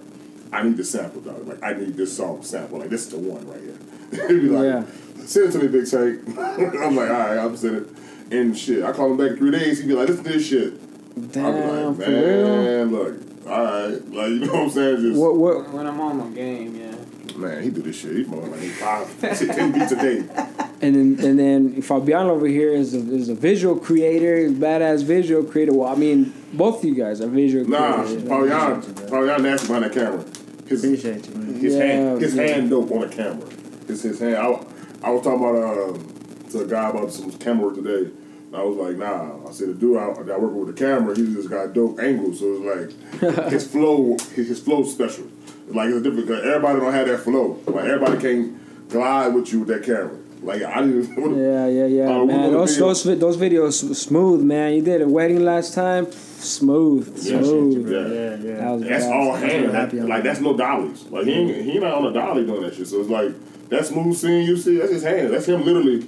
I 0.52 0.62
need 0.64 0.76
this 0.76 0.90
sample, 0.90 1.20
dog. 1.20 1.46
Like, 1.46 1.62
I 1.62 1.74
need 1.74 1.96
this 1.96 2.16
song 2.16 2.42
sample. 2.42 2.78
Like, 2.80 2.88
this 2.90 3.02
is 3.06 3.10
the 3.12 3.18
one 3.18 3.46
right 3.46 3.60
here. 3.60 4.28
He'd 4.28 4.40
be 4.40 4.48
like, 4.48 4.64
Yeah. 4.64 4.84
Send 5.30 5.48
it 5.48 5.52
to 5.52 5.58
me, 5.58 5.68
Big 5.68 5.88
Tank. 5.90 6.20
I'm 6.38 6.96
like, 6.96 7.10
all 7.10 7.16
right, 7.18 7.38
I'm 7.38 7.56
sending 7.56 7.84
it. 7.84 8.32
And 8.32 8.56
shit, 8.56 8.84
I 8.84 8.92
call 8.92 9.10
him 9.10 9.16
back 9.16 9.30
in 9.32 9.36
three 9.38 9.50
days. 9.50 9.80
He'd 9.80 9.88
be 9.88 9.94
like, 9.94 10.08
listen 10.08 10.24
to 10.24 10.32
this 10.32 10.46
shit. 10.46 10.74
I'll 11.16 11.22
be 11.22 11.26
Damn, 11.28 11.98
like, 11.98 12.06
for 12.06 12.10
real. 12.12 12.46
man, 12.62 12.92
look, 12.92 13.46
all 13.46 13.64
right, 13.64 14.10
like 14.12 14.28
you 14.28 14.38
know 14.40 14.52
what 14.52 14.62
I'm 14.62 14.70
saying? 14.70 14.96
Just 15.00 15.20
What 15.20 15.36
what 15.36 15.72
When 15.72 15.86
I'm 15.86 16.00
on 16.00 16.16
my 16.18 16.28
game, 16.36 16.76
yeah. 16.76 17.36
man, 17.36 17.62
he 17.62 17.70
do 17.70 17.82
this 17.82 17.96
shit. 17.96 18.12
He's 18.16 18.28
more 18.28 18.46
like 18.46 18.60
five, 18.60 19.20
ten 19.20 19.72
beats 19.72 19.92
a 19.92 19.96
day. 19.96 20.24
And 20.82 20.94
then 21.18 21.26
and 21.28 21.38
then 21.38 21.82
Fabian 21.82 22.28
over 22.28 22.46
here 22.46 22.70
is 22.72 22.94
a, 22.94 23.00
is 23.14 23.28
a 23.28 23.34
visual 23.34 23.76
creator, 23.76 24.48
badass 24.48 25.04
visual 25.04 25.44
creator. 25.44 25.74
Well, 25.74 25.92
I 25.92 25.94
mean, 25.94 26.32
both 26.54 26.78
of 26.78 26.84
you 26.88 26.94
guys 26.94 27.20
are 27.20 27.26
visual 27.26 27.68
Nah, 27.68 28.02
creators. 28.02 28.22
Paulyan, 28.22 28.82
Paulyan 29.10 29.42
nasty 29.42 29.66
behind 29.66 29.84
that 29.84 29.92
camera. 29.92 30.24
His, 30.66 30.82
Appreciate 30.82 31.28
you, 31.28 31.34
man. 31.34 31.54
his 31.60 31.74
Yeah, 31.74 31.84
hand, 31.84 32.20
his 32.22 32.34
yeah. 32.34 32.42
hand 32.46 32.70
dope 32.70 32.90
on 32.92 33.00
the 33.02 33.08
camera. 33.14 33.46
It's 33.88 34.00
his 34.04 34.20
hand. 34.20 34.36
I, 34.36 34.64
I 35.02 35.10
was 35.10 35.22
talking 35.22 35.40
about 35.40 35.56
uh, 35.56 36.50
to 36.50 36.60
a 36.64 36.66
guy 36.66 36.90
about 36.90 37.12
some 37.12 37.32
camera 37.32 37.66
work 37.66 37.76
today. 37.76 38.10
And 38.46 38.56
I 38.56 38.62
was 38.62 38.76
like, 38.76 38.96
nah. 38.96 39.48
I 39.48 39.52
said 39.52 39.68
the 39.68 39.74
dude 39.74 39.96
I, 39.96 40.06
I 40.08 40.38
working 40.38 40.58
with 40.66 40.76
the 40.76 40.84
camera, 40.84 41.16
he 41.16 41.32
just 41.32 41.48
got 41.48 41.72
dope 41.72 42.00
angles. 42.00 42.40
So 42.40 42.46
it's 42.54 43.22
like 43.22 43.44
his 43.50 43.66
flow, 43.70 44.16
his, 44.34 44.48
his 44.48 44.60
flow's 44.60 44.92
special. 44.92 45.26
It's 45.66 45.74
like 45.74 45.88
it's 45.90 46.02
different. 46.02 46.28
Cause 46.28 46.42
everybody 46.44 46.80
don't 46.80 46.92
have 46.92 47.06
that 47.08 47.20
flow. 47.20 47.58
Like 47.66 47.84
everybody 47.86 48.20
can't 48.20 48.88
glide 48.88 49.28
with 49.34 49.52
you 49.52 49.60
with 49.60 49.68
that 49.68 49.84
camera. 49.84 50.16
Like 50.42 50.62
I 50.62 50.80
didn't. 50.82 51.10
Yeah, 51.40 51.66
yeah, 51.68 51.86
yeah, 51.86 52.08
Uh, 52.20 52.24
man. 52.24 52.50
Those 52.52 52.72
video- 52.76 52.86
those 52.88 53.04
those 53.20 53.36
videos 53.36 53.94
smooth, 53.94 54.42
man. 54.42 54.72
You 54.74 54.82
did 54.82 55.02
a 55.02 55.08
wedding 55.08 55.44
last 55.44 55.74
time, 55.74 56.06
smooth, 56.42 57.08
Yeah, 57.22 57.42
smooth. 57.42 57.90
yeah. 57.90 57.98
Yeah, 57.98 58.36
yeah. 58.36 58.56
That 58.56 58.70
was 58.72 58.82
That's 58.82 59.04
badass. 59.04 59.10
all 59.12 59.34
hand. 59.36 59.70
happy 59.70 60.00
like 60.00 60.08
that. 60.22 60.24
that's 60.24 60.40
no 60.40 60.56
dollies. 60.56 61.04
Like 61.04 61.24
he 61.26 61.32
ain't, 61.32 61.64
he 61.64 61.78
not 61.78 61.94
on 61.94 62.06
a 62.06 62.12
dolly 62.12 62.44
doing 62.46 62.62
that 62.62 62.74
shit. 62.74 62.86
So 62.88 63.00
it's 63.00 63.10
like 63.10 63.32
that 63.68 63.86
smooth 63.86 64.16
scene 64.16 64.46
you 64.46 64.56
see. 64.56 64.78
That's 64.78 64.90
his 64.92 65.02
hand. 65.02 65.32
That's 65.32 65.46
him 65.46 65.64
literally. 65.64 66.06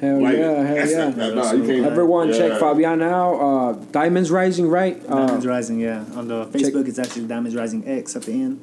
Hell 0.00 0.22
Like 0.22 0.38
yeah, 0.38 0.62
hell 0.62 0.74
that's 0.76 0.90
yeah. 0.92 1.10
That, 1.10 1.34
nah, 1.34 1.52
you 1.52 1.64
can't. 1.66 1.84
Everyone 1.84 2.28
yeah. 2.28 2.38
check 2.38 2.60
Fabian 2.60 3.02
out. 3.02 3.34
Uh, 3.34 3.72
Diamonds 3.92 4.30
Rising, 4.30 4.68
right? 4.68 4.98
Uh, 5.06 5.26
Diamonds 5.26 5.46
Rising, 5.46 5.78
yeah. 5.78 6.04
On 6.14 6.26
the 6.26 6.46
Facebook, 6.46 6.88
it's 6.88 6.98
actually 6.98 7.26
Diamonds 7.26 7.54
Rising 7.54 7.86
X 7.86 8.16
at 8.16 8.22
the 8.22 8.32
end. 8.32 8.60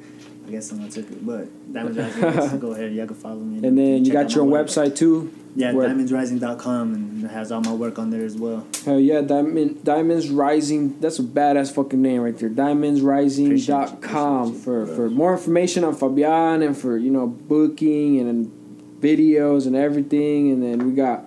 I 0.48 0.50
guess 0.50 0.66
someone 0.70 0.88
took 0.88 1.10
it, 1.10 1.26
but 1.26 1.46
Diamonds 1.72 1.98
Rising 2.16 2.24
X. 2.24 2.52
Go 2.54 2.72
ahead, 2.72 2.92
y'all 2.94 3.06
can 3.06 3.14
follow 3.16 3.36
me. 3.36 3.66
and 3.68 3.76
then 3.76 4.04
you 4.06 4.12
got 4.12 4.34
your 4.34 4.44
own 4.44 4.50
website 4.50 4.96
too. 4.96 5.30
Yeah, 5.54 5.72
where- 5.72 5.88
diamondsrising.com, 5.88 6.94
and 6.94 7.24
it 7.24 7.30
has 7.30 7.52
all 7.52 7.60
my 7.60 7.72
work 7.72 7.98
on 7.98 8.10
there 8.10 8.24
as 8.24 8.36
well. 8.36 8.66
Hell 8.84 8.98
yeah, 8.98 9.20
Diamond, 9.20 9.84
Diamonds 9.84 10.30
Rising. 10.30 10.98
That's 11.00 11.18
a 11.18 11.22
badass 11.22 11.74
fucking 11.74 12.00
name 12.00 12.22
right 12.22 12.36
there. 12.38 12.48
DiamondsRising.com 12.48 14.42
Appreciate 14.48 14.54
you, 14.54 14.58
for 14.62 14.86
for 14.86 15.10
more 15.10 15.32
information 15.32 15.84
on 15.84 15.94
Fabian 15.94 16.62
and 16.62 16.76
for 16.76 16.96
you 16.96 17.10
know 17.10 17.26
booking 17.26 18.18
and 18.18 18.28
then 18.28 18.52
videos 19.00 19.66
and 19.66 19.76
everything. 19.76 20.50
And 20.50 20.62
then 20.62 20.86
we 20.86 20.92
got 20.94 21.24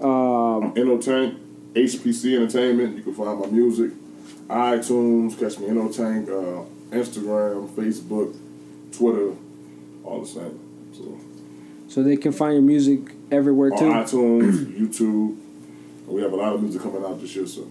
um, 0.00 0.72
Entertain, 0.76 1.38
HPC 1.74 2.36
Entertainment. 2.36 2.96
You 2.96 3.02
can 3.02 3.14
find 3.14 3.38
my 3.40 3.46
music, 3.46 3.90
iTunes. 4.48 5.38
Catch 5.38 5.58
me 5.58 5.68
Entertain, 5.68 6.22
uh, 6.30 6.64
Instagram, 6.96 7.68
Facebook, 7.70 8.36
Twitter, 8.96 9.32
all 10.04 10.20
the 10.20 10.26
same. 10.26 10.58
So 10.92 11.18
so 11.88 12.02
they 12.02 12.16
can 12.16 12.32
find 12.32 12.54
your 12.54 12.62
music 12.62 13.00
everywhere 13.30 13.72
on 13.72 13.78
too. 13.78 13.84
iTunes, 14.16 14.78
YouTube. 14.80 15.36
We 16.06 16.22
have 16.22 16.32
a 16.32 16.36
lot 16.36 16.52
of 16.54 16.62
music 16.62 16.82
coming 16.82 17.02
out 17.04 17.20
this 17.20 17.34
year, 17.34 17.46
so 17.46 17.68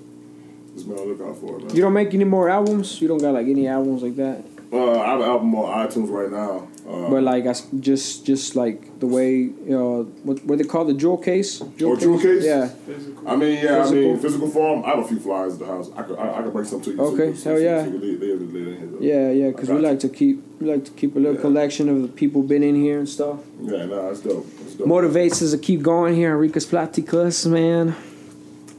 just 0.73 0.87
be 0.87 0.93
on 0.93 0.97
the 0.97 1.03
lookout 1.13 1.37
for 1.37 1.57
it, 1.59 1.65
man. 1.65 1.75
You 1.75 1.81
don't 1.83 1.93
make 1.93 2.13
any 2.13 2.23
more 2.23 2.49
albums. 2.49 2.99
You 3.01 3.07
don't 3.07 3.19
got 3.19 3.33
like 3.33 3.47
any 3.47 3.67
albums 3.67 4.01
like 4.01 4.15
that. 4.15 4.43
Uh, 4.71 4.99
I 4.99 5.05
have 5.11 5.19
an 5.19 5.27
album 5.27 5.53
on 5.55 5.87
iTunes 5.87 6.09
right 6.09 6.31
now. 6.31 6.67
Uh, 6.89 7.09
But 7.11 7.21
like, 7.23 7.45
I 7.45 7.49
s- 7.49 7.67
just 7.79 8.25
just 8.25 8.55
like 8.55 8.99
the 8.99 9.05
way 9.05 9.33
you 9.37 9.53
know 9.67 10.03
what 10.23 10.43
what 10.45 10.57
they 10.57 10.63
call 10.63 10.83
the 10.83 10.95
jewel 10.95 11.17
case. 11.17 11.61
Oh, 11.61 11.71
jewel 11.77 12.19
case? 12.19 12.43
Yeah. 12.43 12.67
Physical. 12.67 13.29
I 13.29 13.35
mean, 13.35 13.63
yeah, 13.63 13.85
I 13.85 13.91
mean, 13.91 14.17
physical 14.19 14.49
form. 14.49 14.83
I 14.83 14.89
have 14.89 14.99
a 14.99 15.07
few 15.07 15.19
flyers 15.19 15.53
at 15.53 15.59
the 15.59 15.65
house. 15.67 15.91
I 15.95 16.01
could, 16.01 16.17
I, 16.17 16.39
I 16.39 16.41
could 16.41 16.51
bring 16.53 16.65
some 16.65 16.81
to 16.81 16.91
you. 16.91 16.99
Okay, 17.01 17.35
so, 17.35 17.51
hell 17.51 17.59
yeah. 17.61 17.83
So 17.83 17.85
you 17.85 17.91
can 17.91 18.01
leave, 18.01 18.19
leave, 18.19 18.41
leave 18.53 18.67
it 18.67 18.81
in 18.81 18.99
here. 18.99 18.99
Yeah, 18.99 19.31
yeah, 19.31 19.47
because 19.51 19.69
we 19.69 19.75
got 19.75 19.83
like 19.91 19.99
to 19.99 20.09
keep 20.09 20.41
we 20.63 20.71
like 20.71 20.85
to 20.85 20.91
keep 20.91 21.15
a 21.15 21.19
little 21.19 21.35
Yeah. 21.35 21.41
collection 21.41 21.89
of 21.89 22.01
the 22.01 22.07
people 22.07 22.41
been 22.41 22.63
in 22.63 22.75
here 22.75 22.99
and 22.99 23.07
stuff. 23.09 23.39
Yeah, 23.61 23.85
nah, 23.85 24.09
it's 24.09 24.21
dope. 24.21 24.47
It's 24.61 24.75
dope. 24.75 24.87
Motivates 24.87 25.41
us 25.41 25.51
to 25.51 25.57
keep 25.57 25.81
going 25.81 26.15
here, 26.15 26.31
Enriquez 26.31 26.65
Platicas, 26.65 27.45
man. 27.49 27.95